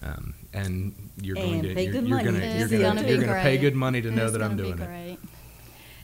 [0.02, 2.24] Um, and you're going to pay you're, good you're money.
[2.40, 4.76] gonna you're gonna, gonna be you're gonna pay good money to know that I'm gonna
[4.76, 5.18] doing it.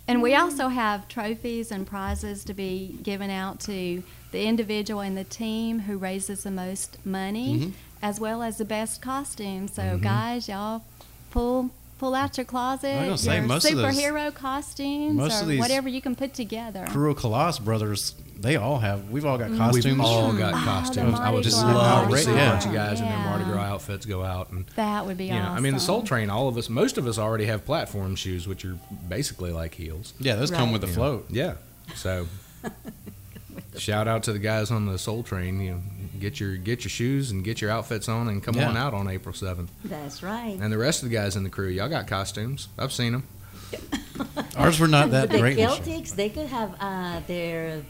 [0.08, 5.16] And we also have trophies and prizes to be given out to the individual and
[5.16, 7.72] the team who raises the most money, Mhm.
[8.02, 9.68] as well as the best costume.
[9.68, 10.02] So, Mm-hmm.
[10.02, 10.82] guys, y'all
[11.30, 11.70] pull
[12.02, 15.48] pull out your closet, gonna say, your most of those- superhero costumes, most or of
[15.48, 16.84] these whatever you can put together.
[16.88, 19.08] Crew of Colossus brothers, they all have.
[19.08, 19.58] We've all got Mm-hmm.
[19.58, 19.84] costumes.
[19.84, 21.16] We've all got Oh, costumes.
[21.20, 22.86] I would just Gras love to see a bunch of Yeah.
[22.88, 24.66] guys in their Mardi Gras outfits go out and.
[24.74, 25.56] That would be You know, awesome.
[25.56, 26.28] I mean, the Soul Train.
[26.28, 28.76] All of us, most of us, already have platform shoes, which are
[29.08, 30.12] basically like heels.
[30.18, 30.98] Yeah, those come with the you know.
[30.98, 31.26] float.
[31.30, 31.52] Yeah.
[31.94, 32.26] So,
[33.78, 35.60] shout out to the guys on the Soul Train.
[35.60, 35.80] You know,
[36.22, 38.68] get your get your shoes and get your outfits on, and come Yeah.
[38.70, 39.70] on out on April seventh.
[39.84, 40.56] That's right.
[40.58, 42.68] And the rest of the guys in the crew, y'all got costumes.
[42.78, 43.24] I've seen them.
[44.56, 45.56] Ours were not that the great.
[45.56, 45.96] this year.
[45.98, 47.82] Celtics, they could have uh, their.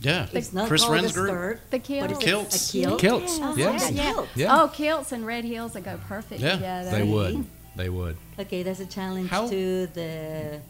[0.00, 1.28] Yeah, It's not Chris called Wren's group.
[1.28, 1.60] skirt.
[1.70, 2.12] The kilts.
[2.12, 2.18] is?
[2.20, 2.68] Kilts.
[2.68, 3.00] A kilt.
[3.00, 3.38] Kilts.
[3.42, 3.70] Oh, Yeah.
[3.88, 4.12] a Yeah.
[4.12, 4.28] kilt.
[4.36, 4.62] Yeah.
[4.62, 6.52] Oh, kilts and red heels that go perfect Yeah.
[6.54, 6.90] together.
[6.92, 7.44] They would.
[7.74, 8.16] They would.
[8.38, 10.60] Okay, that's a challenge How- to the.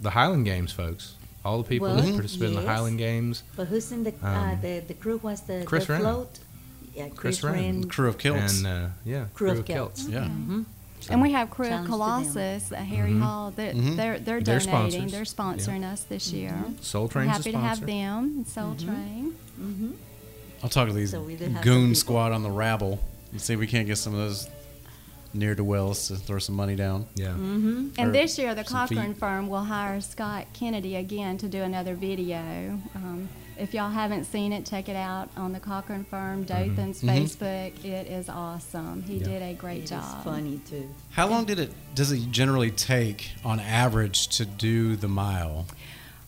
[0.00, 1.14] The Highland Games, folks.
[1.44, 2.62] All the people Well, that participate in the.
[2.66, 3.42] Highland Games.
[3.56, 5.18] But who's in the uh, Um, the the crew?
[5.22, 6.02] Was the Chris the Wren.
[6.02, 6.38] float?
[6.98, 7.54] Yeah, Chris Chris, Wren.
[7.54, 7.88] Wren.
[7.88, 8.58] Crew of kilts.
[8.58, 10.06] And uh, yeah, Crew of kilts.
[10.08, 10.24] yeah.
[10.24, 10.64] Mhm.
[11.10, 11.92] And we have Crew of Challenge to.
[11.92, 13.52] Colossus, uh, Harry Hall.
[13.54, 13.96] They're Mhm.
[13.96, 15.08] they're, they're They're donating.
[15.08, 15.12] sponsors.
[15.12, 16.54] They're sponsoring us this year.
[16.80, 17.86] Soul We're a happy to have sponsor.
[17.86, 18.24] them.
[18.38, 19.32] and Soul Train.
[19.56, 19.90] hmm
[20.62, 22.98] I'll talk to these So we did have some goon squad on the rabble
[23.30, 24.48] and see if we can't get some of those
[25.32, 27.06] near to Wells to throw some money down.
[27.14, 27.32] Yeah.
[27.32, 28.96] hmm And this year, the some feet.
[28.96, 32.80] Cochran firm will hire Scott Kennedy again to do another video.
[32.96, 33.28] Um,
[33.58, 37.08] if y'all haven't seen it, check it out on the Cochran firm, Dothan's Mhm.
[37.22, 37.84] Facebook.
[37.84, 39.02] It is awesome.
[39.02, 39.24] He Yeah.
[39.24, 40.02] did a great job.
[40.02, 40.24] It is job.
[40.24, 40.88] funny too.
[41.10, 45.66] How long did it does it generally take on average to do the mile?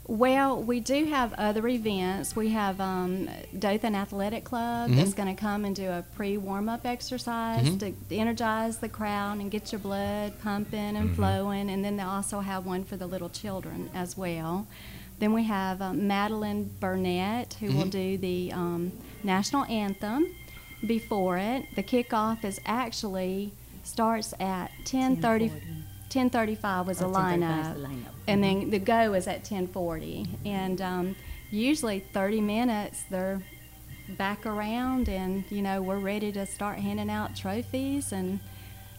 [0.08, 2.34] Well, we do have other events.
[2.34, 4.96] We have um, Dothan Athletic Club Mhm.
[4.96, 7.78] that's going to come and do a pre warm up exercise Mhm.
[8.08, 11.14] to energize the crowd and get your blood pumping and Mhm.
[11.14, 11.70] flowing.
[11.70, 14.66] And then they also have one for the little children as well.
[15.20, 17.90] Then we have um, Madeline Burnett who will Mhm.
[17.90, 20.26] do the um, national anthem
[20.86, 21.66] before it.
[21.76, 23.52] The kickoff is actually
[23.84, 25.52] starts at 10:30.
[26.08, 28.12] 10:35 was Oh, the 10:35 lineup, is the lineup.
[28.26, 30.26] and then the go is at 10:40.
[30.44, 31.16] And um,
[31.50, 33.40] usually 30 minutes, they're
[34.18, 38.40] back around, and you know we're ready to start handing out trophies and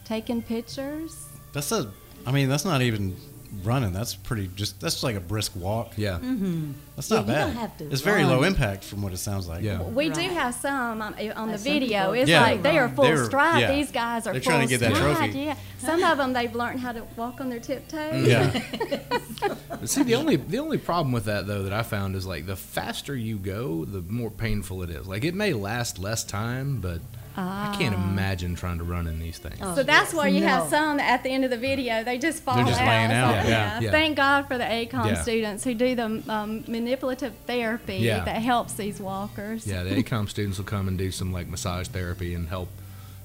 [0.05, 1.27] taking pictures.
[1.51, 1.91] That's a
[2.25, 3.15] I mean, that's not even
[3.63, 3.91] running.
[3.93, 5.93] That's pretty just that's like a brisk walk.
[5.97, 6.17] Yeah.
[6.19, 7.45] hmm That's Yeah, not you bad.
[7.47, 9.63] don't have to it's very low impact from what it sounds like.
[9.63, 9.81] Yeah.
[9.81, 11.99] We do have some um, on the video.
[11.99, 12.41] people It's Yeah.
[12.41, 13.61] like they are full They're- stride.
[13.61, 13.71] yeah.
[13.73, 15.15] These guys are They're full trying to get that stride.
[15.31, 15.39] trophy.
[15.39, 18.27] Yeah, some of them they've learned how to walk on their tiptoes.
[18.27, 18.59] Yeah.
[19.85, 22.55] See, the only the only problem with that though that I found is like the
[22.55, 25.07] faster you go, the more painful it is.
[25.07, 27.01] Like it may last less time, but
[27.37, 28.09] I can't Ah.
[28.09, 29.55] imagine trying to run in these things.
[29.61, 30.13] Oh, So that's yes.
[30.13, 32.81] why you have some at the end of the video they just fall They're just
[32.81, 32.87] out.
[32.87, 33.79] laying out, So, yeah.
[33.79, 33.91] Yeah.
[33.91, 35.21] Thank God for the ACOM Yeah.
[35.21, 38.23] students who do the um, manipulative therapy Yeah.
[38.25, 39.65] that helps these walkers.
[39.65, 42.69] Yeah, the ACOM students will come and do some like massage therapy and help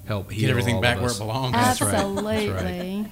[0.07, 1.17] help heal Get everything all back of where us.
[1.17, 1.53] it belongs.
[1.53, 1.95] That's right.
[1.95, 2.49] Absolutely.
[2.49, 3.07] That's right.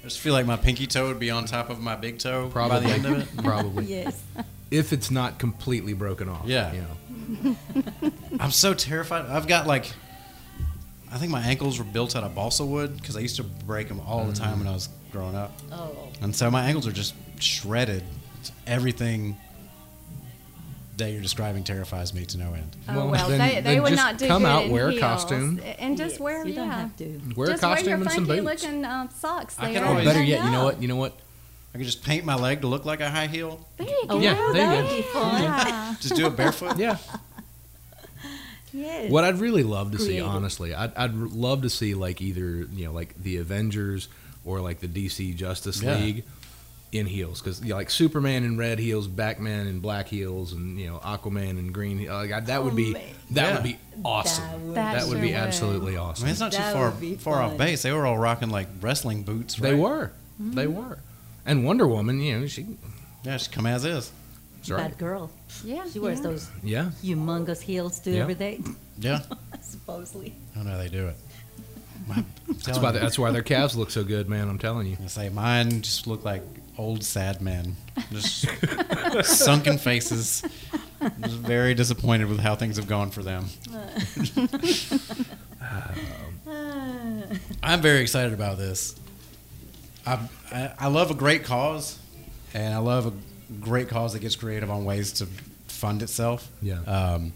[0.00, 2.46] I just feel like my pinky toe would be on top of my big toe
[2.46, 2.86] by Probably.
[2.86, 3.28] the end of it.
[3.44, 3.84] Probably.
[3.84, 4.18] Yes.
[4.70, 6.46] If it's not completely broken off.
[6.46, 6.72] Yeah.
[6.72, 6.80] You
[7.44, 7.56] know.
[8.40, 9.26] I'm so terrified.
[9.26, 9.92] I've got like,
[11.12, 13.88] I think my ankles were built out of balsa wood because I used to break
[13.88, 15.90] them all the time when I was growing up, Oh.
[16.20, 18.04] and so my ankles are just shredded.
[18.66, 19.36] Everything
[20.98, 22.76] that you're describing terrifies me to no end.
[22.88, 24.70] Oh, Well, well, then- they, they then would just not do come good out, in
[24.72, 25.60] wear a costume.
[25.78, 26.60] and just Yes, wear You yeah.
[26.60, 27.20] don't have to.
[27.36, 28.62] Wear just a costume wear your and some funky boots.
[28.64, 29.74] looking um, socks I there.
[29.74, 30.82] can always- Or better yet, you know what?
[30.82, 31.16] You know what?
[31.74, 33.64] I could just paint my leg to look like a high heel.
[33.76, 34.16] There you go.
[34.16, 34.58] Oh, Yeah, there you go.
[34.82, 35.42] that'd be fun.
[35.42, 35.94] Yeah.
[36.00, 36.78] Just do it barefoot.
[36.78, 36.96] Yeah.
[38.72, 39.10] Yes.
[39.10, 42.84] What I'd really love to see, honestly, I'd, I'd love to see like either you
[42.86, 44.08] know like the Avengers
[44.44, 45.96] or like the DC Justice Yeah.
[45.96, 46.24] League
[46.90, 50.80] in heels because you know, like Superman in red heels, Batman in black heels, and
[50.80, 51.98] you know Aquaman in green.
[51.98, 53.54] he- Like I- that would be that Yeah.
[53.54, 54.44] would be awesome.
[54.44, 55.36] That would, That That would be would.
[55.36, 56.24] absolutely I awesome.
[56.24, 57.82] mean, it's not too far far off base.
[57.82, 59.56] They were all rocking like wrestling boots.
[59.56, 59.78] They right?
[59.80, 60.76] were, they mm-hmm.
[60.88, 60.98] were,
[61.44, 62.66] and Wonder Woman, you know, she,
[63.24, 64.10] Yeah, she come as is.
[64.68, 64.90] That's right.
[64.90, 65.30] Bad girl.
[65.64, 65.84] Yeah.
[65.92, 66.22] She wears yeah.
[66.24, 68.22] those Yeah, humongous heels too Yeah.
[68.22, 68.60] every day.
[69.00, 69.20] Yeah,
[69.60, 70.34] Supposedly.
[70.58, 71.16] I know they do it.
[72.08, 72.24] My-
[72.64, 72.98] that's why you.
[72.98, 74.48] that's why their calves look so good, man.
[74.48, 74.96] I'm telling you.
[75.02, 76.42] I say mine just look like
[76.76, 77.76] old sad men,
[78.10, 78.46] just
[79.24, 80.42] sunken faces.
[81.22, 83.46] Just very disappointed with how things have gone for them.
[86.46, 88.94] Um, I'm very excited about this.
[90.06, 90.18] I,
[90.52, 91.98] I I love a great cause,
[92.54, 93.12] and I love a
[93.60, 95.26] great cause that gets creative on ways to
[95.66, 96.50] fund itself.
[96.62, 96.80] Yeah.
[96.82, 97.32] Um,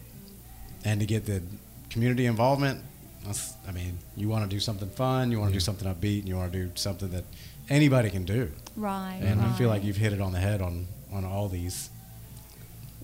[0.84, 1.42] and to get the
[1.90, 2.80] community involvement.
[3.24, 6.20] That's, I mean, you want to do something fun, you want to do something upbeat,
[6.20, 7.24] and you want to do something that
[7.70, 8.50] anybody can do.
[8.76, 9.20] Right.
[9.22, 11.90] And I feel like you've hit it on the head on on all these.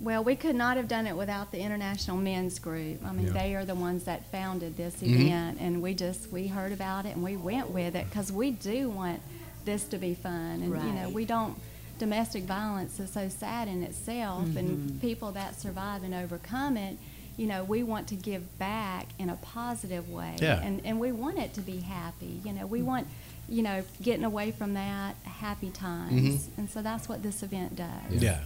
[0.00, 3.04] Well, we could not have done it without the International Men's Group.
[3.04, 3.32] I mean, Yeah.
[3.32, 5.26] they are the ones that founded this Mhm.
[5.26, 8.50] event, and we just we heard about it and we went with it because we
[8.50, 9.20] do want
[9.64, 11.56] this to be fun, and you know we don't.
[11.98, 15.00] Domestic violence is so sad in itself, and Mhm.
[15.00, 16.96] people that survive and overcome it,
[17.36, 20.60] you know, we want to give back in a positive way, Yeah.
[20.62, 22.40] and and we want it to be happy.
[22.44, 23.06] You know, we want.
[23.50, 28.12] You know, getting away from that, happy times, and so that's what this event does.
[28.22, 28.40] Yeah.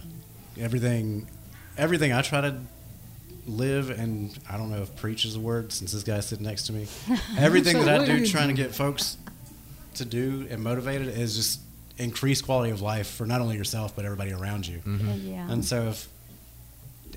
[0.57, 1.27] Everything,
[1.77, 2.55] everything I try to
[3.45, 6.67] live, and I don't know if preach is a word since this guy's sitting next
[6.67, 6.87] to me.
[7.37, 9.17] Everything that I do, trying to get folks
[9.95, 11.59] to do and motivated, is just
[11.97, 14.81] increase quality of life for not only yourself but everybody around you.
[14.85, 15.49] Uh, Yeah.
[15.51, 16.07] And so, if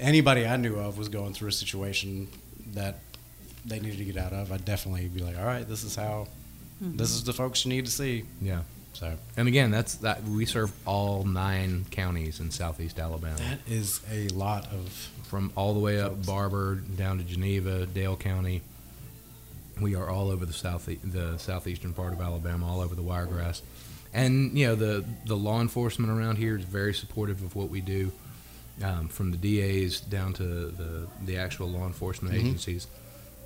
[0.00, 2.28] anybody I knew of was going through a situation
[2.74, 2.98] that
[3.64, 6.28] they needed to get out of, I'd definitely be like, "All right, this is how,
[6.80, 8.62] this is the folks you need to see." Yeah.
[8.92, 13.36] So And again, that's that we serve all nine counties in southeast Alabama.
[13.36, 14.88] that is a lot of
[15.24, 16.26] from all the way up Folks.
[16.26, 18.62] Barbour down to Geneva, Dale County.
[19.80, 23.60] We are all over the south the southeastern part of Alabama, all over the Wiregrass,
[24.12, 27.80] and you know the the law enforcement around here is very supportive of what we
[27.80, 28.12] do,
[28.82, 32.38] um, from the DAs down to the the actual law enforcement Mhm.
[32.40, 32.86] agencies.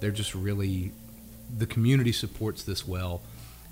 [0.01, 0.92] They're just really
[1.59, 3.23] the community supports this well,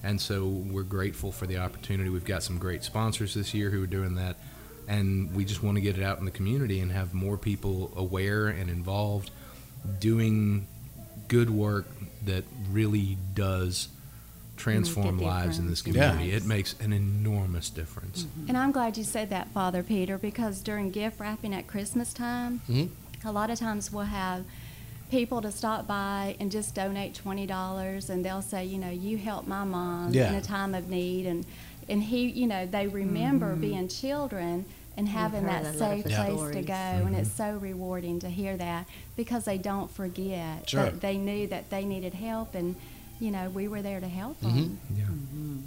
[0.03, 2.11] and so we're grateful for the opportunity.
[2.11, 4.37] We've got some great sponsors this year who are doing that,
[4.89, 7.93] and we just want to get it out in the community and have more people
[7.97, 9.31] aware and involved,
[10.01, 10.67] doing
[11.29, 11.87] good work
[12.25, 13.89] that really does
[14.59, 16.31] transform lives in this community.
[16.33, 16.45] lives.
[16.45, 18.27] It makes an enormous difference.
[18.49, 22.61] And I'm glad you said that, Father Peter, because during gift wrapping at Christmas time,
[22.69, 22.89] Mhm.
[23.25, 24.45] a lot of times we'll have
[25.11, 29.17] people to stop by and just donate twenty dollars, and they'll say, you know, you
[29.17, 30.29] helped my mom Yeah.
[30.29, 31.45] in a time of need, and
[31.91, 33.61] and he, you know, they remember Mhm.
[33.63, 36.25] being children and having that a lot of safe Yeah.
[36.25, 36.67] place to stories.
[36.67, 36.75] go,
[37.07, 38.85] and it's so rewarding to hear that
[39.17, 40.83] because they don't forget Sure.
[40.85, 42.75] that they knew that they needed help, and
[43.21, 44.79] you know, we were there to help them.
[44.97, 45.05] Yeah.
[45.05, 45.63] Mhm.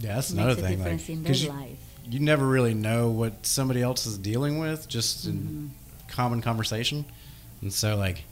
[0.00, 0.78] Yeah, that's another thing.
[0.78, 1.78] difference Like, in 'cause their you, life.
[2.10, 5.66] you never really know what somebody else is dealing with just in Mm-hmm.
[6.08, 7.04] common conversation.
[7.62, 8.24] And so, like,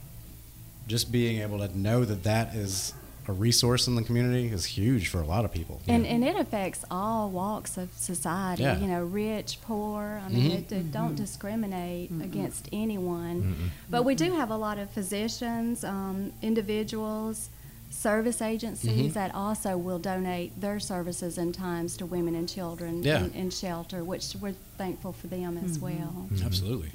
[0.87, 2.93] just being able to know that that is
[3.27, 5.81] a resource in the community is huge for a lot of people.
[5.85, 8.79] And, and it affects all walks of society, Yeah.
[8.79, 10.21] you know, rich, poor.
[10.25, 10.53] I mean, Mhm.
[10.59, 13.71] it, it don't discriminate against anyone.
[13.89, 17.49] But we do have a lot of physicians, um, individuals,
[17.89, 19.13] service agencies Mhm.
[19.13, 23.23] that also will donate their services and times to women and children Yeah.
[23.25, 26.27] in, in shelter, which we're thankful for them as well.
[26.43, 26.91] Absolutely.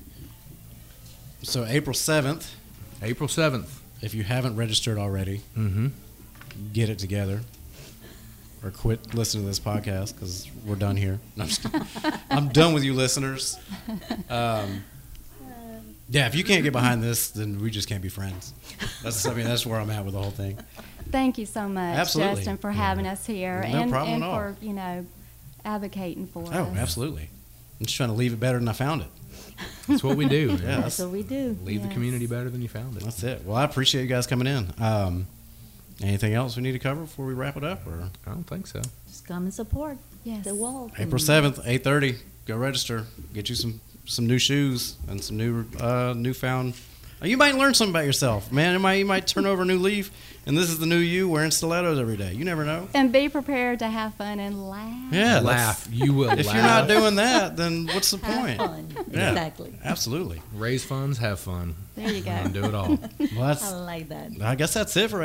[1.42, 2.54] So, April 7th,
[3.02, 3.80] April 7th.
[4.00, 5.88] if you haven't registered already, Mm-hmm.
[6.72, 7.40] get it together
[8.62, 11.18] or quit listening to this podcast because we're done here.
[11.36, 11.66] No, I'm, just.
[12.30, 13.58] I'm done with you listeners.
[14.30, 14.84] Um,
[16.12, 18.52] yeah, if you can't get behind this, then we just can't be friends.
[19.02, 20.58] That's I mean that's where I'm at with the whole thing.
[21.10, 22.36] Thank you so much, Absolutely.
[22.36, 24.36] Justin, for having us here No and, problem and at all.
[24.36, 25.04] for, you know,
[25.64, 26.54] advocating for Oh, us.
[26.54, 27.28] Oh, absolutely.
[27.80, 29.08] I'm just trying to leave it better than I found it.
[29.88, 30.50] That's what we do.
[30.50, 31.56] Yeah, That's that's- what we do.
[31.64, 33.02] Leave the community better than you found it.
[33.02, 33.44] That's it.
[33.44, 34.72] Well, I appreciate you guys coming in.
[34.78, 35.26] Um,
[36.02, 37.86] anything else we need to cover before we wrap it up?
[37.86, 38.80] Or I don't think so.
[39.08, 40.44] Just come and support Yes.
[40.44, 40.90] the wall.
[40.98, 42.16] April seventh, eight thirty.
[42.46, 43.04] Go register.
[43.34, 46.74] Get you some some new shoes and some new uh, newfound.
[47.22, 48.74] You might learn something about yourself, man.
[48.74, 50.10] It might you might turn over a new leaf,
[50.44, 52.32] and this is the new you wearing stilettos every day.
[52.32, 52.88] You never know.
[52.94, 55.12] And be prepared to have fun and laugh.
[55.12, 55.86] Yeah, laugh.
[55.88, 56.54] You will If laugh.
[56.56, 58.58] you're not doing that, then what's the Have point?
[58.58, 59.06] fun.
[59.12, 59.28] Yeah.
[59.30, 59.72] Exactly.
[59.84, 60.42] Absolutely.
[60.52, 62.30] Raise funds, have fun, There you go.
[62.32, 62.98] and do it all.
[63.36, 63.62] Well, that's.
[63.72, 64.32] I like that.
[64.42, 65.22] I guess that's it for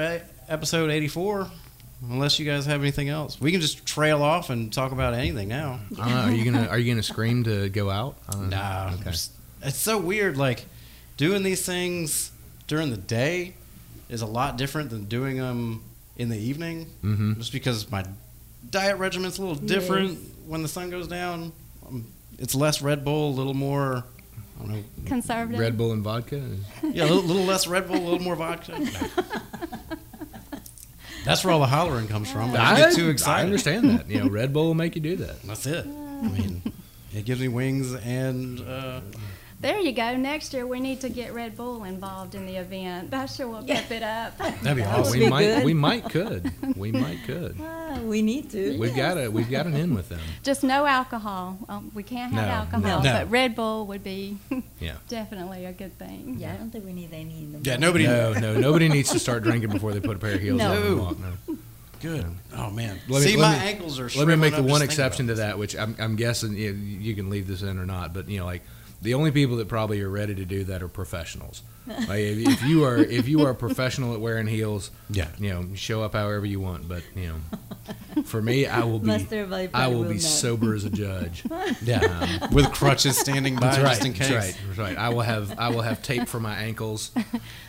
[0.48, 1.50] episode eighty-four.
[2.02, 5.48] Unless you guys have anything else, we can just trail off and talk about anything
[5.48, 5.80] now.
[6.00, 8.18] I know, are you gonna Are you gonna scream to go out?
[8.30, 8.50] I don't.
[8.50, 9.04] Nah, Okay.
[9.12, 9.32] just-
[9.64, 10.38] it's so weird.
[10.38, 10.66] Like
[11.18, 12.32] doing these things
[12.68, 13.54] during the day
[14.10, 15.82] is a lot different than doing them
[16.18, 16.86] in the evening.
[17.04, 17.34] Mm-hmm.
[17.40, 18.06] Just because my
[18.70, 21.52] diet regimen's a little different when the sun goes down.
[21.88, 22.06] Um,
[22.38, 24.04] it's less Red Bull, a little more.
[24.60, 24.84] I don't know.
[25.08, 25.60] Conservative.
[25.60, 26.42] Red Bull and vodka.
[26.84, 28.80] Yeah, a little, little less Red Bull, a little more vodka.
[31.28, 32.56] That's where all the hollering comes from.
[32.56, 33.42] I get too excited.
[33.42, 34.10] I understand that.
[34.10, 35.42] You know, Red Bull will make you do that.
[35.44, 35.86] That's it.
[35.86, 36.62] I mean,
[37.14, 39.02] it gives me wings and uh,
[39.60, 40.16] There you go.
[40.16, 43.10] Next year we need to get Red Bull involved in the event.
[43.10, 44.38] That sure will pep it up.
[44.38, 45.14] that'd be That would awesome.
[45.14, 45.42] be we might.
[45.46, 45.66] good.
[45.66, 46.76] We might could.
[46.78, 47.56] We might could.
[47.90, 48.78] Ah, we need to.
[48.78, 49.30] We've got a.
[49.32, 50.20] We've got an in with them.
[50.44, 51.58] Just no alcohol.
[51.70, 53.14] Um, we can't have No, alcohol, no.
[53.14, 54.38] but Red Bull would be
[54.82, 54.98] Yeah.
[55.08, 56.36] definitely a good thing.
[56.38, 58.06] Yeah, I don't think we need any in the Yeah, nobody.
[58.06, 60.70] No, no, nobody needs to start drinking before they put a pair of heels No.
[60.74, 61.20] on and walk.
[61.20, 61.58] No.
[62.02, 62.26] Good.
[62.56, 63.00] Oh man.
[63.08, 64.10] Let me- See, let my me- ankles are.
[64.20, 67.30] Let me make the one exception to that, which I'm, I'm guessing you, you can
[67.30, 68.64] leave this in or not, but you know, like
[69.02, 71.62] the only people that probably are ready to do that are professionals.
[71.88, 75.30] like if, if you are if you are a professional at wearing heels, Yeah.
[75.40, 76.90] you know, show up however you want.
[76.90, 79.10] But you know, for me, I will be
[79.74, 80.22] I will will be not.
[80.22, 81.44] sober as a judge.
[81.50, 81.78] it.
[81.82, 82.40] Yeah.
[82.42, 83.88] Um, With crutches standing by That's right.
[83.90, 84.28] just in case.
[84.28, 84.58] That's right.
[84.68, 84.98] That's right.
[84.98, 87.12] I will have I will have tape for my ankles.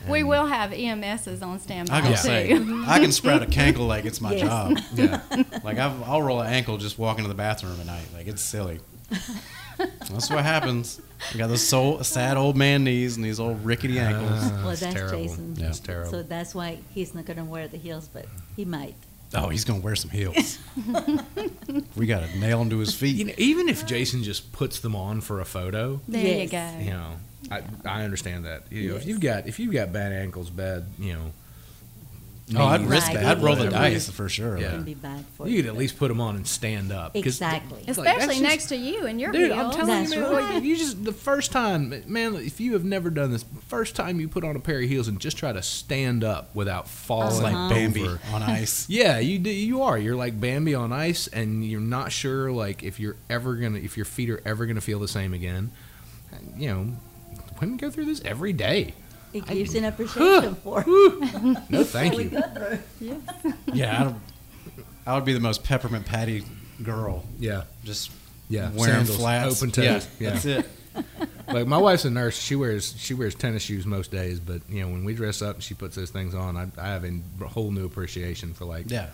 [0.09, 2.17] We will have EMSs on standby I can too.
[2.17, 4.41] say I can sprout a cankle like it's my Yes.
[4.41, 4.79] job.
[4.95, 5.21] Yeah.
[5.62, 8.07] Like I've, I'll roll an ankle just walking to the bathroom at night.
[8.14, 8.81] Like it's silly.
[9.79, 11.01] That's what happens.
[11.33, 14.31] You got those soul, sad old man knees and these old rickety ankles.
[14.31, 15.19] Uh, Well, it's that's terrible.
[15.23, 15.57] Jason.
[15.57, 15.69] Yeah.
[15.69, 16.11] It's terrible.
[16.11, 18.95] So that's why he's not gonna wear the heels, but he might.
[19.35, 20.59] oh, he's gonna wear some heels.
[21.97, 23.16] we got to nail him to his feet.
[23.16, 26.43] you know, even if Jason just puts them on for a photo, There Yes.
[26.43, 26.85] you go.
[26.85, 27.12] you know,
[27.51, 28.64] I, I understand that.
[28.70, 31.33] You know, if you've got if you've got bad ankles, bad, you know,
[32.57, 33.24] Oh, I'd risk Right, it.
[33.24, 34.11] I'd roll the dice is.
[34.11, 34.59] for sure.
[34.59, 34.70] Yeah.
[34.70, 37.12] can be bad for You could at least put them on and stand up.
[37.14, 37.78] 'cause- Exactly.
[37.80, 39.59] like, Especially that's just- next to you and your Dude, heels.
[39.59, 40.57] I'm telling That's you, man, like, right.
[40.57, 44.20] if you just the first time, man, if you have never done this, first time
[44.20, 47.28] you put on a pair of heels and just try to stand up without falling
[47.34, 47.68] It's like Uh-huh.
[47.74, 48.20] Bambi over.
[48.32, 48.86] on ice.
[48.88, 49.99] Yeah, you do, you are.
[49.99, 53.96] You're like Bambi on ice, and you're not sure like if you're ever gonna if
[53.96, 55.70] your feet are ever gonna feel the same again.
[56.32, 56.92] And, you know,
[57.61, 58.94] women go through this every day.
[59.33, 60.85] It gives an appreciation for
[61.68, 62.31] No, thank we you.
[62.31, 63.22] go through.
[63.72, 64.20] Yeah, I, don't,
[65.07, 66.45] I would be the most peppermint patty
[66.83, 67.24] girl.
[67.39, 68.11] Yeah, Just
[68.49, 68.70] yeah.
[68.70, 69.62] wearing Sandals, flats.
[69.62, 69.85] open toes.
[69.85, 70.66] Yeah, Yeah, that's it.
[71.53, 72.37] like my wife's a nurse.
[72.39, 75.57] She wears she wears tennis shoes most days, but you know when we dress up
[75.57, 78.91] and she puts those things on, I, I have a whole new appreciation for like
[78.91, 79.09] Yeah.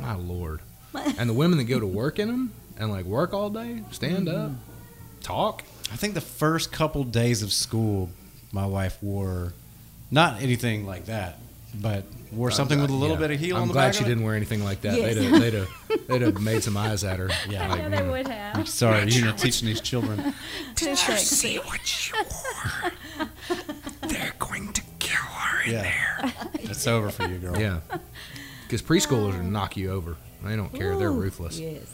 [0.00, 0.60] my lord.
[1.18, 4.28] And the women that go to work in them and like work all day, stand
[4.30, 5.20] up, mm-hmm.
[5.20, 5.62] talk.
[5.92, 8.08] I think the first couple days of school,
[8.56, 9.52] my wife wore
[10.10, 11.38] not anything like that,
[11.74, 13.20] but wore something with a little Yeah.
[13.28, 14.08] bit of heel I'm on the glad she of it.
[14.08, 14.96] didn't wear anything like that.
[14.96, 15.14] Yes.
[15.14, 15.68] They'd, have, they'd, have,
[16.08, 17.28] they'd have made some eyes at her.
[17.48, 17.68] Yeah.
[17.68, 18.10] Like, yeah, you they know.
[18.12, 18.56] would have.
[18.56, 20.34] I'm Sorry, you're not teaching these children.
[20.74, 21.56] Too sexy.
[21.58, 22.16] what you
[23.20, 23.28] wore?
[24.08, 27.58] They're going to kill her Yeah, it's over for you, girl.
[27.58, 27.80] Yeah.
[28.62, 30.16] Because preschoolers will knock you over.
[30.42, 30.96] They don't care.
[30.96, 31.58] They're ruthless.
[31.60, 31.92] Yes.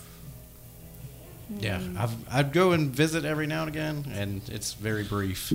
[1.59, 1.99] Yeah, mm.
[1.99, 5.53] I've, I'd go and visit every now and again, and it's very brief,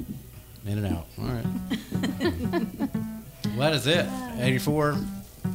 [0.69, 1.05] in and out.
[1.19, 1.45] All right.
[3.57, 4.05] well, that is it.
[4.39, 4.97] 84.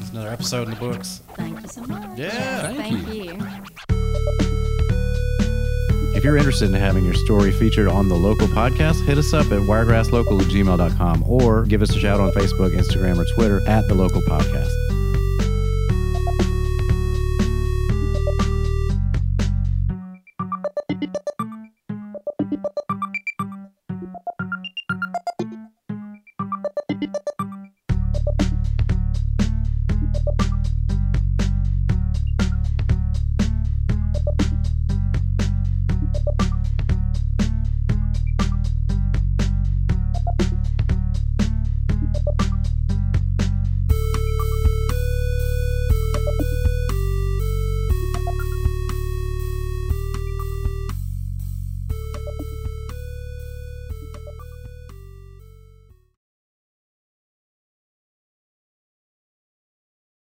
[0.00, 1.22] It's another episode in the books.
[1.34, 2.18] Thank you so much.
[2.18, 2.72] Yeah.
[2.72, 3.24] Thank Thank you.
[3.24, 3.38] you.
[6.14, 9.46] If you're interested in having your story featured on the local podcast, hit us up
[9.46, 13.88] at wiregrasslocal at gmail.com or give us a shout on Facebook, Instagram, or Twitter at
[13.88, 14.70] the local podcast.